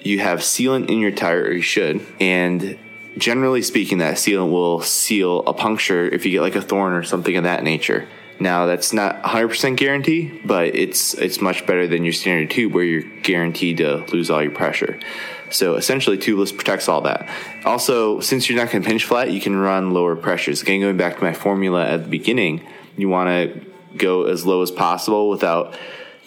you 0.00 0.20
have 0.20 0.40
sealant 0.40 0.90
in 0.90 0.98
your 0.98 1.10
tire, 1.10 1.44
or 1.44 1.52
you 1.52 1.62
should, 1.62 2.04
and 2.20 2.78
generally 3.16 3.62
speaking, 3.62 3.98
that 3.98 4.14
sealant 4.14 4.50
will 4.50 4.80
seal 4.82 5.40
a 5.40 5.52
puncture 5.52 6.06
if 6.06 6.24
you 6.24 6.32
get 6.32 6.42
like 6.42 6.54
a 6.54 6.62
thorn 6.62 6.92
or 6.92 7.02
something 7.02 7.36
of 7.36 7.44
that 7.44 7.64
nature. 7.64 8.08
Now 8.40 8.66
that's 8.66 8.92
not 8.92 9.22
100% 9.22 9.76
guarantee, 9.76 10.40
but 10.44 10.76
it's 10.76 11.14
it's 11.14 11.40
much 11.40 11.66
better 11.66 11.88
than 11.88 12.04
your 12.04 12.12
standard 12.12 12.50
tube 12.50 12.72
where 12.72 12.84
you're 12.84 13.02
guaranteed 13.22 13.78
to 13.78 14.04
lose 14.12 14.30
all 14.30 14.42
your 14.42 14.52
pressure. 14.52 14.98
So 15.50 15.76
essentially, 15.76 16.18
tubeless 16.18 16.54
protects 16.54 16.88
all 16.88 17.02
that. 17.02 17.28
Also, 17.64 18.20
since 18.20 18.48
you're 18.48 18.58
not 18.58 18.70
going 18.70 18.82
to 18.82 18.88
pinch 18.88 19.04
flat, 19.04 19.30
you 19.30 19.40
can 19.40 19.56
run 19.56 19.92
lower 19.92 20.16
pressures. 20.16 20.62
Again, 20.62 20.80
going 20.80 20.96
back 20.96 21.18
to 21.18 21.24
my 21.24 21.32
formula 21.32 21.86
at 21.86 22.02
the 22.02 22.08
beginning, 22.08 22.66
you 22.96 23.08
want 23.08 23.28
to 23.28 23.66
go 23.96 24.24
as 24.24 24.44
low 24.44 24.62
as 24.62 24.70
possible 24.70 25.28
without 25.28 25.76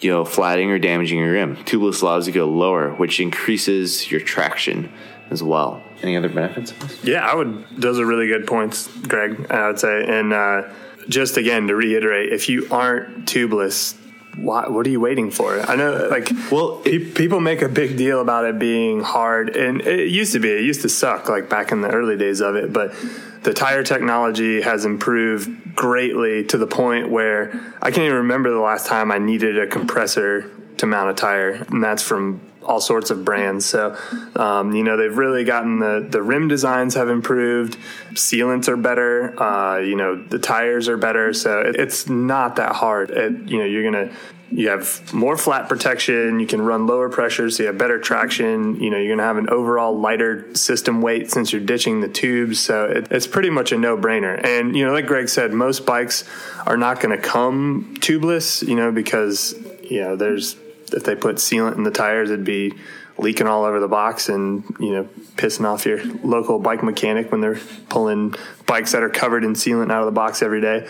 you 0.00 0.10
know 0.10 0.24
flatting 0.24 0.70
or 0.70 0.78
damaging 0.78 1.18
your 1.18 1.32
rim. 1.32 1.56
Tubeless 1.56 2.02
allows 2.02 2.26
you 2.26 2.32
to 2.32 2.38
go 2.40 2.46
lower, 2.46 2.92
which 2.94 3.20
increases 3.20 4.10
your 4.10 4.20
traction 4.20 4.92
as 5.30 5.42
well. 5.42 5.82
Any 6.02 6.16
other 6.16 6.28
benefits? 6.28 6.74
Yeah, 7.04 7.26
I 7.26 7.34
would. 7.34 7.64
Those 7.72 7.98
are 7.98 8.06
really 8.06 8.26
good 8.26 8.46
points, 8.46 8.88
Greg. 8.88 9.50
I 9.50 9.68
would 9.68 9.78
say, 9.78 10.04
and 10.04 10.32
uh, 10.32 10.68
just 11.08 11.36
again 11.36 11.68
to 11.68 11.74
reiterate, 11.74 12.32
if 12.32 12.48
you 12.48 12.66
aren't 12.70 13.26
tubeless, 13.26 13.96
why, 14.36 14.68
what 14.68 14.86
are 14.86 14.90
you 14.90 15.00
waiting 15.00 15.30
for? 15.30 15.60
I 15.60 15.76
know, 15.76 16.08
like, 16.10 16.30
well, 16.50 16.82
it, 16.84 17.14
people 17.14 17.40
make 17.40 17.62
a 17.62 17.68
big 17.68 17.96
deal 17.96 18.20
about 18.20 18.44
it 18.44 18.58
being 18.58 19.00
hard, 19.00 19.56
and 19.56 19.80
it 19.82 20.08
used 20.08 20.32
to 20.32 20.38
be. 20.38 20.50
It 20.50 20.64
used 20.64 20.82
to 20.82 20.88
suck, 20.88 21.28
like 21.28 21.48
back 21.48 21.72
in 21.72 21.80
the 21.80 21.90
early 21.90 22.16
days 22.16 22.40
of 22.40 22.56
it. 22.56 22.72
But 22.72 22.94
the 23.42 23.52
tire 23.52 23.82
technology 23.82 24.62
has 24.62 24.84
improved 24.84 25.74
greatly 25.74 26.44
to 26.44 26.58
the 26.58 26.66
point 26.66 27.10
where 27.10 27.50
I 27.80 27.90
can't 27.90 28.04
even 28.04 28.18
remember 28.18 28.50
the 28.50 28.60
last 28.60 28.86
time 28.86 29.10
I 29.10 29.18
needed 29.18 29.58
a 29.58 29.66
compressor 29.66 30.50
to 30.78 30.86
mount 30.86 31.10
a 31.10 31.14
tire, 31.14 31.66
and 31.70 31.82
that's 31.82 32.02
from 32.02 32.40
all 32.64 32.80
sorts 32.80 33.10
of 33.10 33.24
brands. 33.24 33.66
So, 33.66 33.96
um, 34.36 34.74
you 34.74 34.82
know, 34.82 34.96
they've 34.96 35.16
really 35.16 35.44
gotten 35.44 35.78
the, 35.78 36.06
the 36.08 36.22
rim 36.22 36.48
designs 36.48 36.94
have 36.94 37.08
improved, 37.08 37.76
sealants 38.12 38.68
are 38.68 38.76
better, 38.76 39.40
uh, 39.42 39.78
you 39.78 39.96
know, 39.96 40.16
the 40.16 40.38
tires 40.38 40.88
are 40.88 40.96
better. 40.96 41.32
So 41.32 41.60
it, 41.60 41.76
it's 41.76 42.08
not 42.08 42.56
that 42.56 42.76
hard. 42.76 43.10
It, 43.10 43.48
you 43.48 43.58
know, 43.58 43.64
you're 43.64 43.90
going 43.90 44.08
to, 44.08 44.14
you 44.50 44.68
have 44.68 45.14
more 45.14 45.38
flat 45.38 45.66
protection. 45.66 46.38
You 46.38 46.46
can 46.46 46.60
run 46.60 46.86
lower 46.86 47.08
pressures. 47.08 47.56
So 47.56 47.62
you 47.62 47.68
have 47.68 47.78
better 47.78 47.98
traction. 47.98 48.78
You 48.82 48.90
know, 48.90 48.98
you're 48.98 49.08
going 49.08 49.18
to 49.18 49.24
have 49.24 49.38
an 49.38 49.48
overall 49.48 49.98
lighter 49.98 50.54
system 50.54 51.00
weight 51.00 51.30
since 51.30 51.52
you're 51.52 51.62
ditching 51.62 52.02
the 52.02 52.08
tubes. 52.08 52.60
So 52.60 52.84
it, 52.84 53.08
it's 53.10 53.26
pretty 53.26 53.48
much 53.48 53.72
a 53.72 53.78
no 53.78 53.96
brainer. 53.96 54.38
And, 54.44 54.76
you 54.76 54.84
know, 54.84 54.92
like 54.92 55.06
Greg 55.06 55.30
said, 55.30 55.54
most 55.54 55.86
bikes 55.86 56.28
are 56.66 56.76
not 56.76 57.00
going 57.00 57.16
to 57.18 57.22
come 57.22 57.96
tubeless, 58.00 58.66
you 58.66 58.76
know, 58.76 58.92
because, 58.92 59.54
you 59.82 60.02
know, 60.02 60.16
there's, 60.16 60.54
if 60.94 61.04
they 61.04 61.14
put 61.14 61.36
sealant 61.36 61.76
in 61.76 61.82
the 61.82 61.90
tires, 61.90 62.30
it'd 62.30 62.44
be 62.44 62.74
leaking 63.18 63.46
all 63.46 63.64
over 63.64 63.78
the 63.78 63.88
box 63.88 64.28
and 64.28 64.64
you 64.80 64.90
know 64.90 65.04
pissing 65.36 65.66
off 65.66 65.84
your 65.84 66.02
local 66.24 66.58
bike 66.58 66.82
mechanic 66.82 67.30
when 67.30 67.40
they're 67.40 67.60
pulling 67.88 68.34
bikes 68.66 68.92
that 68.92 69.02
are 69.02 69.10
covered 69.10 69.44
in 69.44 69.52
sealant 69.52 69.92
out 69.92 70.00
of 70.00 70.06
the 70.06 70.12
box 70.12 70.42
every 70.42 70.60
day. 70.60 70.88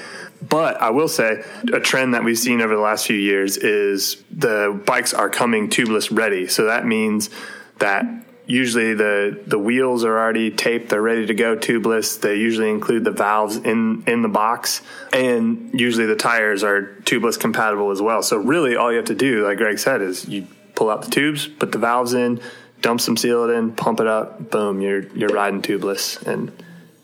But 0.49 0.81
I 0.81 0.91
will 0.91 1.09
say 1.09 1.45
a 1.73 1.81
trend 1.81 2.15
that 2.15 2.25
we've 2.25 2.39
seen 2.39 2.61
over 2.61 2.75
the 2.75 2.81
last 2.81 3.07
few 3.07 3.17
years 3.17 3.57
is 3.57 4.23
the 4.31 4.81
bikes 4.87 5.15
are 5.15 5.29
coming 5.29 5.69
tubeless 5.69 6.17
ready. 6.17 6.47
So 6.47 6.67
that 6.67 6.87
means 6.87 7.31
that 7.79 8.05
usually 8.47 8.95
the 8.95 9.41
the 9.47 9.59
wheels 9.59 10.05
are 10.05 10.19
already 10.19 10.51
taped 10.51 10.89
they're 10.89 11.03
ready 11.03 11.27
to 11.27 11.35
go 11.35 11.57
tubeless. 11.57 12.21
They 12.21 12.37
usually 12.37 12.71
include 12.71 13.05
the 13.05 13.11
valves 13.11 13.57
in 13.57 14.05
in 14.07 14.23
the 14.23 14.29
box. 14.29 14.83
And 15.13 15.71
usually 15.79 16.07
the 16.07 16.17
tires 16.17 16.63
are 16.65 16.97
tubeless 17.03 17.39
compatible 17.39 17.91
as 17.91 18.03
well. 18.03 18.23
So 18.23 18.37
really 18.37 18.77
all 18.77 18.91
you 18.91 18.97
have 18.97 19.07
to 19.07 19.15
do 19.15 19.47
like 19.47 19.59
greg 19.59 19.79
said 19.79 20.03
is 20.03 20.29
you 20.29 20.47
pull 20.75 20.91
out 20.91 21.03
the 21.03 21.11
tubes 21.11 21.47
put 21.47 21.71
the 21.71 21.79
valves 21.79 22.15
in 22.15 22.41
dump 22.81 23.01
some 23.01 23.15
sealant 23.15 23.57
in 23.57 23.73
pump 23.73 24.01
it 24.01 24.07
up 24.07 24.51
boom 24.51 24.81
you're 24.81 25.07
you're 25.09 25.31
riding 25.31 25.63
tubeless. 25.63 26.21
And 26.27 26.53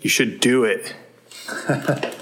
you 0.00 0.10
should 0.10 0.40
do 0.40 0.64
it 0.64 0.94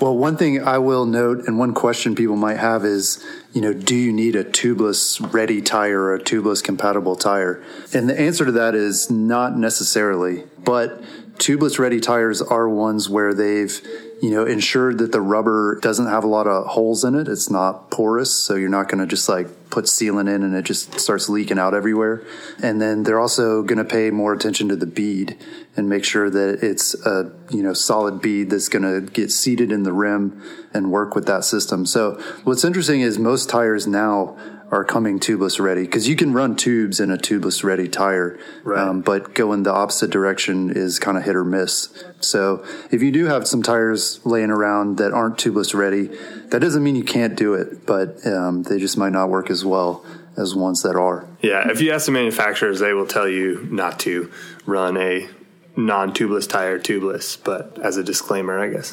well 0.00 0.16
one 0.16 0.36
thing 0.36 0.62
i 0.62 0.78
will 0.78 1.06
note 1.06 1.46
and 1.46 1.58
one 1.58 1.74
question 1.74 2.14
people 2.14 2.36
might 2.36 2.58
have 2.58 2.84
is 2.84 3.24
you 3.54 3.60
know, 3.60 3.72
do 3.72 3.94
you 3.94 4.12
need 4.12 4.34
a 4.34 4.42
tubeless 4.42 5.32
ready 5.32 5.62
tire 5.62 6.02
or 6.02 6.14
a 6.14 6.18
tubeless 6.18 6.62
compatible 6.62 7.14
tire? 7.14 7.62
And 7.94 8.10
the 8.10 8.20
answer 8.20 8.44
to 8.44 8.52
that 8.52 8.74
is 8.74 9.08
not 9.10 9.56
necessarily, 9.56 10.42
but 10.58 11.00
tubeless 11.34 11.78
ready 11.78 12.00
tires 12.00 12.42
are 12.42 12.68
ones 12.68 13.08
where 13.08 13.32
they've, 13.32 13.80
you 14.24 14.30
know, 14.30 14.46
ensured 14.46 14.96
that 14.96 15.12
the 15.12 15.20
rubber 15.20 15.78
doesn't 15.82 16.06
have 16.06 16.24
a 16.24 16.26
lot 16.26 16.46
of 16.46 16.64
holes 16.64 17.04
in 17.04 17.14
it. 17.14 17.28
It's 17.28 17.50
not 17.50 17.90
porous, 17.90 18.34
so 18.34 18.54
you're 18.54 18.70
not 18.70 18.88
going 18.88 19.00
to 19.00 19.06
just 19.06 19.28
like 19.28 19.68
put 19.68 19.84
sealant 19.84 20.34
in 20.34 20.42
and 20.42 20.54
it 20.54 20.64
just 20.64 20.98
starts 20.98 21.28
leaking 21.28 21.58
out 21.58 21.74
everywhere. 21.74 22.22
And 22.62 22.80
then 22.80 23.02
they're 23.02 23.20
also 23.20 23.62
going 23.62 23.76
to 23.76 23.84
pay 23.84 24.10
more 24.10 24.32
attention 24.32 24.70
to 24.70 24.76
the 24.76 24.86
bead 24.86 25.36
and 25.76 25.90
make 25.90 26.06
sure 26.06 26.30
that 26.30 26.60
it's 26.62 26.94
a, 27.04 27.32
you 27.50 27.62
know, 27.62 27.74
solid 27.74 28.22
bead 28.22 28.48
that's 28.48 28.70
going 28.70 28.84
to 28.84 29.12
get 29.12 29.30
seated 29.30 29.70
in 29.70 29.82
the 29.82 29.92
rim 29.92 30.42
and 30.72 30.90
work 30.90 31.14
with 31.14 31.26
that 31.26 31.44
system. 31.44 31.84
So 31.84 32.12
what's 32.44 32.64
interesting 32.64 33.02
is 33.02 33.18
most 33.18 33.50
tires 33.50 33.86
now 33.86 34.38
are 34.70 34.84
coming 34.84 35.20
tubeless 35.20 35.60
ready 35.60 35.82
because 35.82 36.08
you 36.08 36.16
can 36.16 36.32
run 36.32 36.56
tubes 36.56 36.98
in 37.00 37.10
a 37.10 37.16
tubeless 37.16 37.62
ready 37.62 37.86
tire, 37.88 38.38
Right. 38.64 38.78
um, 38.78 39.02
but 39.02 39.34
going 39.34 39.62
the 39.62 39.72
opposite 39.72 40.10
direction 40.10 40.70
is 40.70 40.98
kind 40.98 41.16
of 41.16 41.24
hit 41.24 41.36
or 41.36 41.44
miss. 41.44 41.88
So 42.20 42.64
if 42.90 43.02
you 43.02 43.12
do 43.12 43.26
have 43.26 43.46
some 43.46 43.62
tires 43.62 44.20
laying 44.24 44.50
around 44.50 44.96
that 44.98 45.12
aren't 45.12 45.36
tubeless 45.36 45.74
ready, 45.74 46.10
that 46.48 46.60
doesn't 46.60 46.82
mean 46.82 46.96
you 46.96 47.04
can't 47.04 47.36
do 47.36 47.54
it, 47.54 47.86
but 47.86 48.26
um, 48.26 48.62
they 48.64 48.78
just 48.78 48.96
might 48.96 49.12
not 49.12 49.28
work 49.28 49.50
as 49.50 49.64
well 49.64 50.04
as 50.36 50.54
ones 50.54 50.82
that 50.82 50.96
are. 50.96 51.28
Yeah, 51.42 51.70
if 51.70 51.80
you 51.80 51.92
ask 51.92 52.06
the 52.06 52.12
manufacturers, 52.12 52.80
they 52.80 52.92
will 52.92 53.06
tell 53.06 53.28
you 53.28 53.68
not 53.70 54.00
to 54.00 54.32
run 54.66 54.96
a 54.96 55.28
non-tubeless 55.76 56.48
tire 56.48 56.78
tubeless. 56.80 57.38
But 57.42 57.78
as 57.80 57.96
a 57.96 58.02
disclaimer, 58.02 58.58
I 58.58 58.68
guess. 58.70 58.90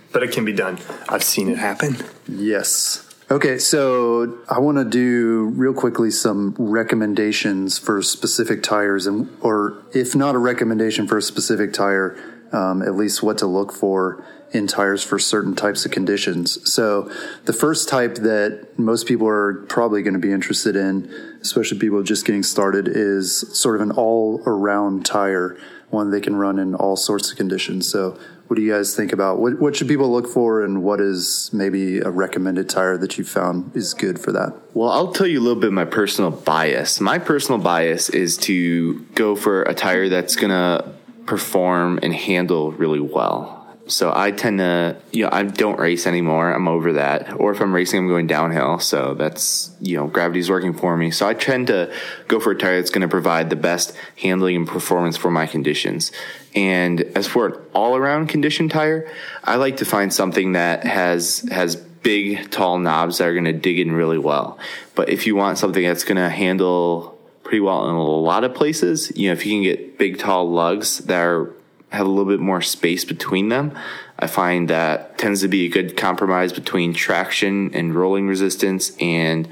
but 0.12 0.22
it 0.22 0.32
can 0.32 0.44
be 0.46 0.52
done. 0.52 0.78
I've 1.08 1.22
seen 1.24 1.48
it 1.48 1.58
happen. 1.58 1.96
Yes. 2.26 3.05
Okay, 3.28 3.58
so 3.58 4.38
I 4.48 4.60
want 4.60 4.78
to 4.78 4.84
do 4.84 5.46
real 5.56 5.74
quickly 5.74 6.12
some 6.12 6.54
recommendations 6.56 7.76
for 7.76 8.00
specific 8.00 8.62
tires, 8.62 9.08
and 9.08 9.36
or 9.40 9.82
if 9.92 10.14
not 10.14 10.36
a 10.36 10.38
recommendation 10.38 11.08
for 11.08 11.18
a 11.18 11.22
specific 11.22 11.72
tire, 11.72 12.16
um, 12.52 12.82
at 12.82 12.94
least 12.94 13.24
what 13.24 13.38
to 13.38 13.46
look 13.46 13.72
for 13.72 14.24
in 14.52 14.68
tires 14.68 15.02
for 15.02 15.18
certain 15.18 15.56
types 15.56 15.84
of 15.84 15.90
conditions. 15.90 16.72
So 16.72 17.10
the 17.46 17.52
first 17.52 17.88
type 17.88 18.14
that 18.16 18.78
most 18.78 19.08
people 19.08 19.26
are 19.26 19.54
probably 19.68 20.02
going 20.02 20.14
to 20.14 20.20
be 20.20 20.30
interested 20.30 20.76
in, 20.76 21.10
especially 21.42 21.80
people 21.80 22.04
just 22.04 22.26
getting 22.26 22.44
started, 22.44 22.86
is 22.86 23.40
sort 23.58 23.74
of 23.74 23.80
an 23.80 23.90
all-around 23.90 25.04
tire, 25.04 25.58
one 25.90 26.12
they 26.12 26.20
can 26.20 26.36
run 26.36 26.60
in 26.60 26.76
all 26.76 26.96
sorts 26.96 27.32
of 27.32 27.36
conditions. 27.36 27.90
So 27.90 28.20
what 28.48 28.56
do 28.56 28.62
you 28.62 28.72
guys 28.72 28.94
think 28.94 29.12
about 29.12 29.38
what 29.38 29.60
what 29.60 29.76
should 29.76 29.88
people 29.88 30.10
look 30.10 30.28
for 30.28 30.62
and 30.62 30.82
what 30.82 31.00
is 31.00 31.50
maybe 31.52 31.98
a 31.98 32.10
recommended 32.10 32.68
tire 32.68 32.96
that 32.96 33.18
you 33.18 33.24
found 33.24 33.74
is 33.76 33.94
good 33.94 34.18
for 34.18 34.32
that? 34.32 34.54
Well, 34.74 34.90
I'll 34.90 35.12
tell 35.12 35.26
you 35.26 35.40
a 35.40 35.42
little 35.42 35.60
bit 35.60 35.68
of 35.68 35.72
my 35.72 35.84
personal 35.84 36.30
bias. 36.30 37.00
My 37.00 37.18
personal 37.18 37.60
bias 37.60 38.08
is 38.10 38.36
to 38.38 39.00
go 39.14 39.36
for 39.36 39.62
a 39.62 39.74
tire 39.74 40.08
that's 40.08 40.36
to 40.36 40.92
perform 41.26 41.98
and 42.02 42.14
handle 42.14 42.72
really 42.72 43.00
well. 43.00 43.55
So 43.88 44.12
I 44.14 44.32
tend 44.32 44.58
to, 44.58 44.96
you 45.12 45.24
know, 45.24 45.30
I 45.32 45.44
don't 45.44 45.78
race 45.78 46.06
anymore. 46.06 46.52
I'm 46.52 46.66
over 46.66 46.94
that. 46.94 47.32
Or 47.34 47.52
if 47.52 47.60
I'm 47.60 47.72
racing, 47.72 48.00
I'm 48.00 48.08
going 48.08 48.26
downhill. 48.26 48.80
So 48.80 49.14
that's, 49.14 49.70
you 49.80 49.96
know, 49.96 50.08
gravity's 50.08 50.50
working 50.50 50.74
for 50.74 50.96
me. 50.96 51.12
So 51.12 51.28
I 51.28 51.34
tend 51.34 51.68
to 51.68 51.92
go 52.26 52.40
for 52.40 52.50
a 52.50 52.58
tire 52.58 52.76
that's 52.76 52.90
going 52.90 53.02
to 53.02 53.08
provide 53.08 53.48
the 53.48 53.56
best 53.56 53.94
handling 54.20 54.56
and 54.56 54.68
performance 54.68 55.16
for 55.16 55.30
my 55.30 55.46
conditions. 55.46 56.10
And 56.54 57.00
as 57.00 57.28
for 57.28 57.46
an 57.46 57.54
all 57.74 57.96
around 57.96 58.26
condition 58.28 58.68
tire, 58.68 59.08
I 59.44 59.56
like 59.56 59.76
to 59.76 59.84
find 59.84 60.12
something 60.12 60.52
that 60.52 60.84
has, 60.84 61.46
has 61.50 61.76
big, 61.76 62.50
tall 62.50 62.78
knobs 62.78 63.18
that 63.18 63.28
are 63.28 63.32
going 63.32 63.44
to 63.44 63.52
dig 63.52 63.78
in 63.78 63.92
really 63.92 64.18
well. 64.18 64.58
But 64.94 65.10
if 65.10 65.26
you 65.26 65.36
want 65.36 65.58
something 65.58 65.82
that's 65.82 66.04
going 66.04 66.16
to 66.16 66.28
handle 66.28 67.18
pretty 67.44 67.60
well 67.60 67.88
in 67.88 67.94
a 67.94 68.02
lot 68.02 68.42
of 68.42 68.54
places, 68.54 69.12
you 69.14 69.28
know, 69.28 69.32
if 69.32 69.46
you 69.46 69.52
can 69.52 69.62
get 69.62 69.98
big, 69.98 70.18
tall 70.18 70.50
lugs 70.50 70.98
that 70.98 71.20
are, 71.20 71.52
have 71.96 72.06
a 72.06 72.10
little 72.10 72.30
bit 72.30 72.40
more 72.40 72.62
space 72.62 73.04
between 73.04 73.48
them, 73.48 73.76
I 74.18 74.26
find 74.26 74.68
that 74.68 75.18
tends 75.18 75.40
to 75.40 75.48
be 75.48 75.66
a 75.66 75.68
good 75.68 75.96
compromise 75.96 76.52
between 76.52 76.94
traction 76.94 77.74
and 77.74 77.94
rolling 77.94 78.28
resistance 78.28 78.96
and 79.00 79.48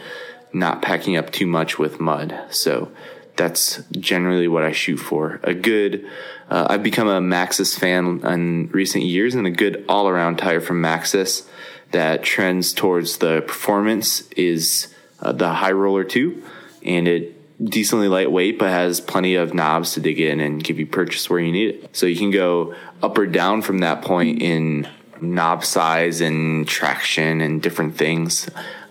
not 0.52 0.82
packing 0.82 1.16
up 1.16 1.30
too 1.30 1.46
much 1.46 1.78
with 1.78 2.00
mud. 2.00 2.38
So 2.50 2.90
that's 3.36 3.82
generally 3.90 4.48
what 4.48 4.62
I 4.62 4.72
shoot 4.72 4.98
for. 4.98 5.40
A 5.42 5.54
good, 5.54 6.06
uh, 6.48 6.68
I've 6.70 6.82
become 6.82 7.08
a 7.08 7.20
Maxxis 7.20 7.78
fan 7.78 8.20
in 8.24 8.68
recent 8.68 9.04
years 9.04 9.34
and 9.34 9.46
a 9.46 9.50
good 9.50 9.84
all 9.88 10.08
around 10.08 10.36
tire 10.36 10.60
from 10.60 10.80
Maxxis 10.80 11.46
that 11.90 12.22
trends 12.22 12.72
towards 12.72 13.18
the 13.18 13.42
performance 13.42 14.28
is 14.32 14.94
uh, 15.20 15.32
the 15.32 15.48
High 15.48 15.72
Roller 15.72 16.04
2 16.04 16.42
and 16.84 17.08
it 17.08 17.33
decently 17.62 18.08
lightweight 18.08 18.58
but 18.58 18.68
has 18.68 19.00
plenty 19.00 19.36
of 19.36 19.54
knobs 19.54 19.92
to 19.94 20.00
dig 20.00 20.20
in 20.20 20.40
and 20.40 20.62
give 20.62 20.78
you 20.78 20.86
purchase 20.86 21.30
where 21.30 21.40
you 21.40 21.52
need 21.52 21.74
it. 21.74 21.96
So 21.96 22.06
you 22.06 22.16
can 22.16 22.30
go 22.30 22.74
up 23.02 23.16
or 23.16 23.26
down 23.26 23.62
from 23.62 23.78
that 23.78 24.02
point 24.02 24.42
in 24.42 24.88
knob 25.20 25.64
size 25.64 26.20
and 26.20 26.66
traction 26.66 27.40
and 27.40 27.62
different 27.62 27.96
things. 27.96 28.48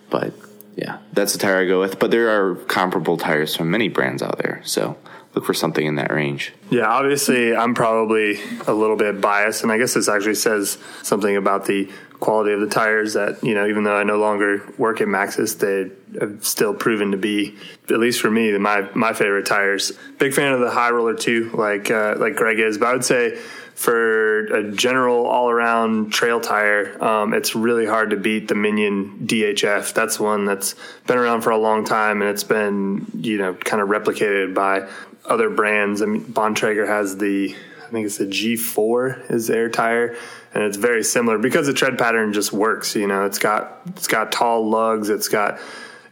But 0.09 0.33
yeah, 0.75 0.99
that's 1.11 1.33
the 1.33 1.39
tire 1.39 1.61
I 1.61 1.67
go 1.67 1.79
with. 1.79 1.99
But 1.99 2.11
there 2.11 2.29
are 2.29 2.55
comparable 2.55 3.17
tires 3.17 3.55
from 3.55 3.69
many 3.71 3.89
brands 3.89 4.23
out 4.23 4.37
there. 4.37 4.61
So 4.63 4.97
look 5.33 5.45
for 5.45 5.53
something 5.53 5.85
in 5.85 5.95
that 5.95 6.11
range. 6.11 6.53
Yeah, 6.69 6.87
obviously, 6.87 7.55
I'm 7.55 7.73
probably 7.73 8.39
a 8.67 8.73
little 8.73 8.95
bit 8.95 9.21
biased, 9.21 9.63
and 9.63 9.71
I 9.71 9.77
guess 9.77 9.93
this 9.93 10.07
actually 10.07 10.35
says 10.35 10.77
something 11.01 11.35
about 11.35 11.65
the 11.65 11.89
quality 12.23 12.53
of 12.53 12.61
the 12.61 12.67
tires 12.67 13.15
that, 13.15 13.43
you 13.43 13.53
know, 13.53 13.67
even 13.67 13.83
though 13.83 13.97
I 13.97 14.03
no 14.03 14.17
longer 14.17 14.63
work 14.77 15.01
at 15.01 15.09
Maxxis, 15.09 15.59
they 15.59 15.91
have 16.21 16.45
still 16.45 16.73
proven 16.73 17.11
to 17.11 17.17
be, 17.17 17.57
at 17.89 17.99
least 17.99 18.21
for 18.21 18.31
me, 18.31 18.57
my, 18.57 18.87
my 18.95 19.11
favorite 19.11 19.45
tires. 19.45 19.91
Big 20.19 20.33
fan 20.33 20.53
of 20.53 20.61
the 20.61 20.71
High 20.71 20.91
Roller 20.91 21.15
2, 21.15 21.51
like, 21.53 21.91
uh, 21.91 22.15
like 22.17 22.37
Greg 22.37 22.59
is, 22.59 22.77
but 22.77 22.87
I 22.87 22.93
would 22.93 23.03
say 23.03 23.37
for 23.75 24.45
a 24.45 24.71
general 24.71 25.25
all 25.25 25.49
around 25.49 26.13
trail 26.13 26.39
tire, 26.39 27.03
um, 27.03 27.33
it's 27.33 27.55
really 27.55 27.85
hard 27.85 28.11
to 28.11 28.15
beat 28.15 28.47
the 28.47 28.55
Minion 28.55 29.27
DHF. 29.27 29.93
That's 29.93 30.17
one 30.17 30.45
that's 30.45 30.75
been 31.05 31.17
around 31.17 31.41
for 31.41 31.49
a 31.49 31.57
long 31.57 31.83
time 31.83 32.21
and 32.21 32.31
it's 32.31 32.45
been, 32.45 33.05
you 33.19 33.37
know, 33.37 33.53
kind 33.53 33.81
of 33.81 33.89
replicated 33.89 34.53
by 34.53 34.87
other 35.25 35.49
brands. 35.49 36.01
I 36.01 36.05
mean, 36.05 36.23
Bontrager 36.23 36.87
has 36.87 37.17
the, 37.17 37.53
think 37.93 38.05
it's 38.05 38.17
the 38.17 38.25
G4 38.25 39.31
is 39.31 39.47
their 39.47 39.69
tire, 39.69 40.17
and 40.53 40.63
it's 40.63 40.77
very 40.77 41.03
similar 41.03 41.37
because 41.37 41.67
the 41.67 41.73
tread 41.73 41.97
pattern 41.97 42.33
just 42.33 42.51
works. 42.51 42.95
You 42.95 43.07
know, 43.07 43.25
it's 43.25 43.39
got 43.39 43.81
it's 43.87 44.07
got 44.07 44.31
tall 44.31 44.69
lugs, 44.69 45.09
it's 45.09 45.29
got 45.29 45.59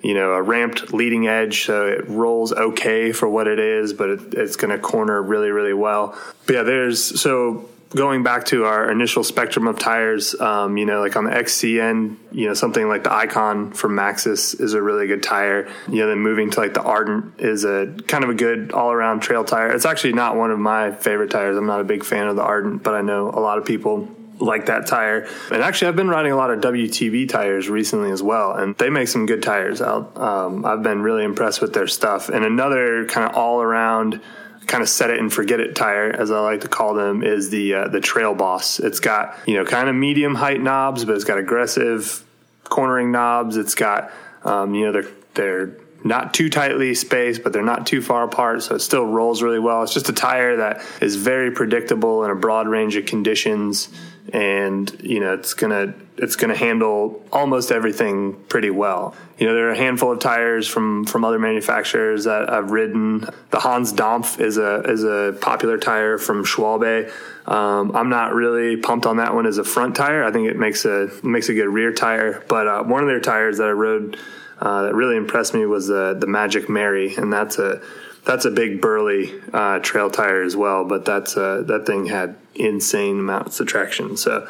you 0.02 0.14
know 0.14 0.32
a 0.32 0.42
ramped 0.42 0.94
leading 0.94 1.28
edge, 1.28 1.66
so 1.66 1.88
it 1.88 2.08
rolls 2.08 2.54
okay 2.54 3.12
for 3.12 3.28
what 3.28 3.48
it 3.48 3.60
is, 3.60 3.94
but 3.94 4.10
it, 4.10 4.34
it's 4.36 4.56
going 4.56 4.72
to 4.72 4.80
corner 4.80 5.22
really 5.22 5.50
really 5.50 5.74
well. 5.74 6.18
But 6.46 6.56
yeah, 6.56 6.64
there's 6.64 7.20
so 7.20 7.70
going 7.96 8.24
back 8.24 8.46
to 8.46 8.66
our 8.66 8.90
initial 8.90 9.24
spectrum 9.24 9.68
of 9.68 9.78
tires, 9.78 10.40
um, 10.40 10.78
you 10.78 10.86
know, 10.86 11.02
like 11.02 11.16
on 11.16 11.26
the 11.26 11.34
XC 11.34 11.80
end, 11.80 12.18
you 12.32 12.48
know, 12.48 12.54
something 12.54 12.88
like 12.88 13.04
the 13.04 13.14
Icon 13.14 13.72
from 13.72 13.94
Maxxis 13.94 14.60
is 14.60 14.74
a 14.74 14.82
really 14.82 15.08
good 15.08 15.24
tire. 15.24 15.70
You 15.90 15.98
know, 15.98 16.08
then 16.08 16.20
moving 16.20 16.50
to 16.52 16.60
like 16.60 16.74
the 16.74 16.82
Ardent 16.82 17.40
is 17.40 17.66
a 17.66 17.94
kind 18.08 18.24
of 18.24 18.30
a 18.30 18.34
good 18.34 18.72
all 18.72 18.92
around 18.92 19.22
trail 19.22 19.44
tire. 19.44 19.72
It's 19.72 19.86
actually 19.86 20.14
not 20.14 20.36
one 20.36 20.52
of 20.52 20.60
my 20.60 20.92
favorite 20.92 21.32
tires. 21.32 21.58
I'm 21.58 21.68
not 21.68 21.82
a 21.82 21.86
big 21.86 22.06
fan 22.06 22.28
of 22.28 22.36
the 22.36 22.44
Ardent, 22.44 22.84
but 22.84 22.94
I 22.94 23.02
know 23.02 23.30
a 23.30 23.40
lot 23.40 23.58
of 23.58 23.66
people 23.66 24.08
like 24.40 24.68
that 24.68 24.88
tire. 24.88 25.28
And 25.52 25.62
actually, 25.62 25.90
I've 25.90 25.96
been 25.96 26.10
riding 26.10 26.32
a 26.32 26.36
lot 26.36 26.52
of 26.52 26.60
WTB 26.62 27.30
tires 27.30 27.70
recently 27.70 28.12
as 28.12 28.24
well, 28.24 28.54
and 28.54 28.76
they 28.78 28.90
make 28.90 29.08
some 29.08 29.26
good 29.26 29.44
tires 29.44 29.82
out. 29.82 30.18
Um, 30.18 30.66
I've 30.66 30.82
been 30.82 31.02
really 31.02 31.24
impressed 31.24 31.62
with 31.62 31.74
their 31.74 31.88
stuff. 31.88 32.30
And 32.30 32.44
another 32.44 33.06
kind 33.06 33.30
of 33.30 33.36
all 33.36 33.62
around 33.62 34.22
kind 34.68 34.82
of 34.82 34.90
set 34.90 35.10
it 35.10 35.20
and 35.20 35.32
forget 35.32 35.60
it 35.60 35.76
tire, 35.76 36.10
as 36.12 36.32
I 36.32 36.40
like 36.40 36.62
to 36.62 36.68
call 36.68 36.94
them, 36.94 37.24
is 37.24 37.50
the 37.50 37.74
uh, 37.74 37.88
the 37.88 38.00
Trail 38.00 38.34
Boss. 38.34 38.80
It's 38.80 39.00
got 39.00 39.38
you 39.46 39.56
know 39.56 39.66
kind 39.66 39.90
of 39.90 39.96
medium 39.96 40.36
height 40.36 40.62
knobs, 40.62 41.06
but 41.06 41.16
it's 41.16 41.26
got 41.26 41.38
aggressive 41.38 42.24
cornering 42.64 43.12
knobs. 43.12 43.58
It's 43.58 43.76
got 43.76 44.12
um, 44.44 44.74
you 44.74 44.86
know 44.86 44.92
they're 44.92 45.12
they're 45.34 45.78
not 46.04 46.34
too 46.34 46.50
tightly 46.50 46.96
spaced, 46.96 47.44
but 47.44 47.54
they're 47.54 47.62
not 47.62 47.86
too 47.86 48.02
far 48.02 48.24
apart, 48.24 48.64
so 48.64 48.76
it 48.76 48.80
still 48.80 49.06
rolls 49.06 49.42
really 49.42 49.60
well. 49.60 49.84
It's 49.84 49.94
just 49.94 50.10
a 50.10 50.14
tire 50.14 50.58
that 50.58 50.84
is 51.02 51.16
very 51.16 51.52
predictable 51.52 52.24
in 52.26 52.32
a 52.32 52.36
broad 52.36 52.68
range 52.68 52.96
of 52.96 53.06
conditions, 53.06 53.90
and 54.34 54.96
you 55.02 55.20
know 55.20 55.34
it's 55.34 55.54
gonna 55.54 55.94
it's 56.18 56.36
gonna 56.36 56.56
handle 56.56 57.24
almost 57.32 57.72
everything 57.72 58.36
pretty 58.48 58.70
well. 58.70 59.16
You 59.38 59.48
know 59.48 59.56
there 59.56 59.68
are 59.70 59.72
a 59.72 59.78
handful 59.78 60.12
of 60.12 60.20
tires 60.20 60.68
from 60.68 61.06
from 61.06 61.26
other 61.26 61.40
manufacturers 61.40 62.26
that 62.26 62.52
I've 62.52 62.72
ridden. 62.72 63.28
The 63.50 63.60
Hans 63.60 63.92
Dampf 63.94 64.40
is 64.40 64.58
a 64.58 64.82
is 64.82 65.04
a 65.04 65.38
popular 65.42 65.78
tire 65.78 66.18
from 66.18 66.44
Schwalbe. 66.44 67.12
Um, 67.48 67.96
I'm 67.96 68.10
not 68.10 68.34
really 68.34 68.78
pumped 68.78 69.06
on 69.06 69.18
that 69.18 69.34
one 69.34 69.48
as 69.48 69.58
a 69.58 69.64
front 69.64 69.96
tire. 69.96 70.24
I 70.24 70.32
think 70.32 70.48
it 70.48 70.58
makes 70.58 70.86
a 70.86 71.10
makes 71.24 71.50
a 71.50 71.54
good 71.54 71.70
rear 71.70 71.94
tire, 71.94 72.44
but 72.48 72.68
uh, 72.68 72.84
one 72.84 73.02
of 73.02 73.08
their 73.08 73.22
tires 73.22 73.58
that 73.58 73.68
I 73.68 73.72
rode 73.72 74.18
uh, 74.60 74.84
that 74.84 74.94
really 74.94 75.18
impressed 75.18 75.54
me 75.54 75.66
was 75.66 75.88
the 75.88 76.16
the 76.20 76.28
Magic 76.28 76.70
Mary, 76.70 77.16
and 77.16 77.34
that's 77.34 77.58
a 77.58 77.82
that's 78.26 78.46
a 78.46 78.52
big 78.52 78.82
burly 78.82 79.34
uh, 79.54 79.80
trail 79.80 80.10
tire 80.10 80.44
as 80.44 80.56
well. 80.56 80.86
But 80.86 81.06
that's 81.06 81.36
uh, 81.38 81.64
that 81.68 81.86
thing 81.86 82.06
had 82.06 82.36
insane 82.56 83.20
amounts 83.20 83.60
of 83.60 83.68
traction. 83.68 84.18
So 84.18 84.48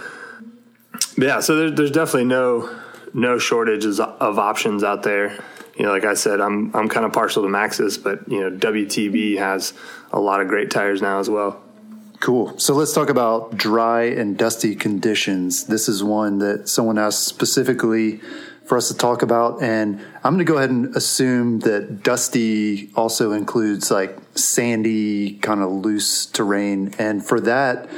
yeah, 1.17 1.39
so 1.39 1.55
there, 1.55 1.71
there's 1.71 1.91
definitely 1.91 2.25
no 2.25 2.69
no 3.13 3.37
shortages 3.37 3.99
of 3.99 4.39
options 4.39 4.83
out 4.83 5.03
there. 5.03 5.43
You 5.75 5.85
know, 5.85 5.91
like 5.91 6.05
I 6.05 6.13
said, 6.13 6.41
I'm 6.41 6.75
I'm 6.75 6.89
kind 6.89 7.05
of 7.05 7.13
partial 7.13 7.43
to 7.43 7.49
Maxxis, 7.49 8.01
but 8.01 8.27
you 8.29 8.41
know 8.41 8.55
WTB 8.55 9.37
has 9.37 9.73
a 10.11 10.19
lot 10.19 10.41
of 10.41 10.47
great 10.47 10.71
tires 10.71 11.01
now 11.01 11.19
as 11.19 11.29
well. 11.29 11.61
Cool. 12.19 12.57
So 12.59 12.75
let's 12.75 12.93
talk 12.93 13.09
about 13.09 13.57
dry 13.57 14.03
and 14.03 14.37
dusty 14.37 14.75
conditions. 14.75 15.65
This 15.65 15.89
is 15.89 16.03
one 16.03 16.37
that 16.37 16.69
someone 16.69 16.99
asked 16.99 17.25
specifically 17.25 18.21
for 18.65 18.77
us 18.77 18.87
to 18.87 18.95
talk 18.95 19.21
about. 19.21 19.61
And 19.61 19.99
I'm 20.23 20.33
going 20.33 20.45
to 20.45 20.51
go 20.51 20.57
ahead 20.57 20.69
and 20.69 20.95
assume 20.95 21.59
that 21.59 22.03
dusty 22.03 22.91
also 22.95 23.31
includes 23.31 23.91
like 23.91 24.17
sandy, 24.35 25.33
kind 25.39 25.61
of 25.61 25.71
loose 25.71 26.25
terrain. 26.25 26.93
And 26.97 27.25
for 27.25 27.39
that, 27.41 27.89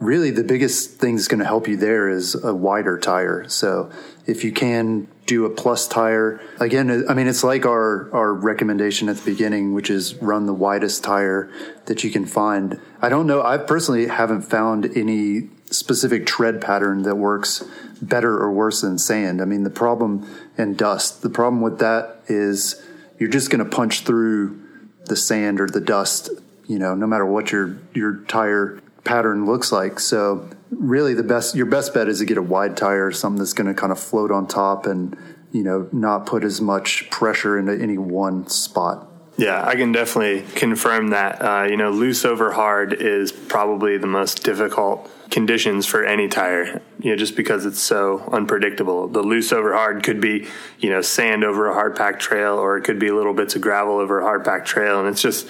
really 0.00 0.30
the 0.30 0.44
biggest 0.44 0.98
thing 0.98 1.16
that's 1.16 1.28
going 1.28 1.40
to 1.40 1.46
help 1.46 1.68
you 1.68 1.76
there 1.76 2.08
is 2.08 2.34
a 2.34 2.54
wider 2.54 2.98
tire. 2.98 3.48
So 3.48 3.90
if 4.26 4.44
you 4.44 4.52
can 4.52 5.08
do 5.26 5.44
a 5.44 5.50
plus 5.50 5.86
tire. 5.86 6.40
Again, 6.60 6.90
uh, 6.90 7.02
I 7.08 7.14
mean, 7.14 7.26
it's 7.26 7.44
like 7.44 7.64
our, 7.64 8.12
our 8.12 8.34
recommendation 8.34 9.08
at 9.08 9.16
the 9.16 9.30
beginning, 9.30 9.72
which 9.72 9.88
is 9.88 10.14
run 10.16 10.46
the 10.46 10.52
widest 10.52 11.04
tire 11.04 11.50
that 11.86 12.04
you 12.04 12.10
can 12.10 12.26
find. 12.26 12.80
I 13.00 13.08
don't 13.08 13.26
know. 13.26 13.42
I 13.42 13.58
personally 13.58 14.08
haven't 14.08 14.42
found 14.42 14.96
any 14.96 15.48
specific 15.70 16.26
tread 16.26 16.60
pattern 16.60 17.02
that 17.02 17.16
works 17.16 17.64
better 18.02 18.36
or 18.36 18.52
worse 18.52 18.82
than 18.82 18.98
sand. 18.98 19.40
I 19.40 19.44
mean, 19.44 19.62
the 19.62 19.70
problem 19.70 20.28
and 20.58 20.76
dust, 20.76 21.22
the 21.22 21.30
problem 21.30 21.62
with 21.62 21.78
that 21.78 22.22
is 22.28 22.82
you're 23.18 23.30
just 23.30 23.50
going 23.50 23.64
to 23.64 23.70
punch 23.76 24.00
through 24.00 24.60
the 25.06 25.16
sand 25.16 25.60
or 25.60 25.68
the 25.68 25.80
dust, 25.80 26.30
you 26.66 26.78
know, 26.78 26.94
no 26.94 27.06
matter 27.06 27.24
what 27.24 27.52
your, 27.52 27.78
your 27.94 28.16
tire 28.24 28.82
pattern 29.04 29.46
looks 29.46 29.72
like. 29.72 30.00
So 30.00 30.48
really 30.70 31.14
the 31.14 31.22
best 31.22 31.54
your 31.54 31.66
best 31.66 31.92
bet 31.94 32.08
is 32.08 32.18
to 32.18 32.24
get 32.24 32.38
a 32.38 32.42
wide 32.42 32.76
tire, 32.76 33.10
something 33.10 33.38
that's 33.38 33.52
going 33.52 33.66
to 33.66 33.74
kind 33.74 33.92
of 33.92 33.98
float 33.98 34.30
on 34.30 34.46
top 34.46 34.86
and 34.86 35.16
you 35.52 35.62
know 35.62 35.88
not 35.92 36.26
put 36.26 36.44
as 36.44 36.60
much 36.60 37.08
pressure 37.10 37.58
into 37.58 37.72
any 37.80 37.98
one 37.98 38.46
spot. 38.48 39.08
Yeah, 39.42 39.66
I 39.66 39.74
can 39.74 39.90
definitely 39.90 40.42
confirm 40.54 41.08
that. 41.08 41.42
Uh, 41.42 41.66
you 41.68 41.76
know, 41.76 41.90
loose 41.90 42.24
over 42.24 42.52
hard 42.52 42.92
is 42.92 43.32
probably 43.32 43.98
the 43.98 44.06
most 44.06 44.44
difficult 44.44 45.10
conditions 45.30 45.84
for 45.84 46.04
any 46.04 46.28
tire. 46.28 46.80
You 47.00 47.10
know, 47.10 47.16
just 47.16 47.34
because 47.34 47.66
it's 47.66 47.82
so 47.82 48.20
unpredictable. 48.30 49.08
The 49.08 49.22
loose 49.22 49.52
over 49.52 49.74
hard 49.74 50.04
could 50.04 50.20
be, 50.20 50.46
you 50.78 50.90
know, 50.90 51.02
sand 51.02 51.42
over 51.42 51.68
a 51.68 51.74
hard 51.74 51.96
packed 51.96 52.20
trail, 52.20 52.56
or 52.56 52.76
it 52.76 52.82
could 52.82 53.00
be 53.00 53.10
little 53.10 53.34
bits 53.34 53.56
of 53.56 53.62
gravel 53.62 53.98
over 53.98 54.20
a 54.20 54.22
hard 54.22 54.44
packed 54.44 54.68
trail, 54.68 55.00
and 55.00 55.08
it's 55.08 55.20
just 55.20 55.48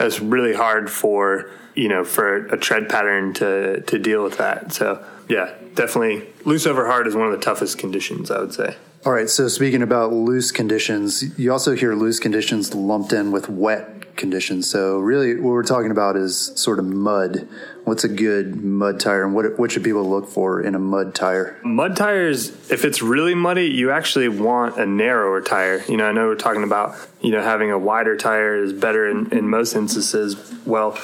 it's 0.00 0.18
really 0.18 0.54
hard 0.54 0.90
for 0.90 1.48
you 1.76 1.88
know, 1.88 2.02
for 2.02 2.46
a 2.46 2.56
tread 2.56 2.88
pattern 2.88 3.34
to 3.34 3.82
to 3.82 4.00
deal 4.00 4.24
with 4.24 4.38
that. 4.38 4.72
So 4.72 5.04
yeah, 5.28 5.54
definitely 5.76 6.26
loose 6.44 6.66
over 6.66 6.86
hard 6.86 7.06
is 7.06 7.14
one 7.14 7.26
of 7.26 7.32
the 7.32 7.44
toughest 7.44 7.78
conditions, 7.78 8.32
I 8.32 8.40
would 8.40 8.52
say. 8.52 8.76
All 9.08 9.14
right. 9.14 9.30
So 9.30 9.48
speaking 9.48 9.80
about 9.80 10.12
loose 10.12 10.52
conditions, 10.52 11.38
you 11.38 11.50
also 11.50 11.74
hear 11.74 11.94
loose 11.94 12.18
conditions 12.18 12.74
lumped 12.74 13.14
in 13.14 13.32
with 13.32 13.48
wet 13.48 14.16
conditions. 14.16 14.68
So 14.68 14.98
really, 14.98 15.36
what 15.36 15.52
we're 15.52 15.62
talking 15.62 15.90
about 15.90 16.14
is 16.14 16.52
sort 16.56 16.78
of 16.78 16.84
mud. 16.84 17.48
What's 17.84 18.04
a 18.04 18.08
good 18.08 18.62
mud 18.62 19.00
tire, 19.00 19.24
and 19.24 19.34
what 19.34 19.58
what 19.58 19.72
should 19.72 19.82
people 19.82 20.06
look 20.06 20.28
for 20.28 20.60
in 20.60 20.74
a 20.74 20.78
mud 20.78 21.14
tire? 21.14 21.58
Mud 21.64 21.96
tires, 21.96 22.50
if 22.70 22.84
it's 22.84 23.00
really 23.00 23.34
muddy, 23.34 23.68
you 23.68 23.92
actually 23.92 24.28
want 24.28 24.76
a 24.76 24.84
narrower 24.84 25.40
tire. 25.40 25.82
You 25.88 25.96
know, 25.96 26.06
I 26.06 26.12
know 26.12 26.26
we're 26.26 26.34
talking 26.34 26.62
about 26.62 26.94
you 27.22 27.30
know 27.30 27.40
having 27.40 27.70
a 27.70 27.78
wider 27.78 28.14
tire 28.14 28.62
is 28.62 28.74
better 28.74 29.08
in, 29.08 29.32
in 29.32 29.48
most 29.48 29.74
instances. 29.74 30.36
Well, 30.66 30.98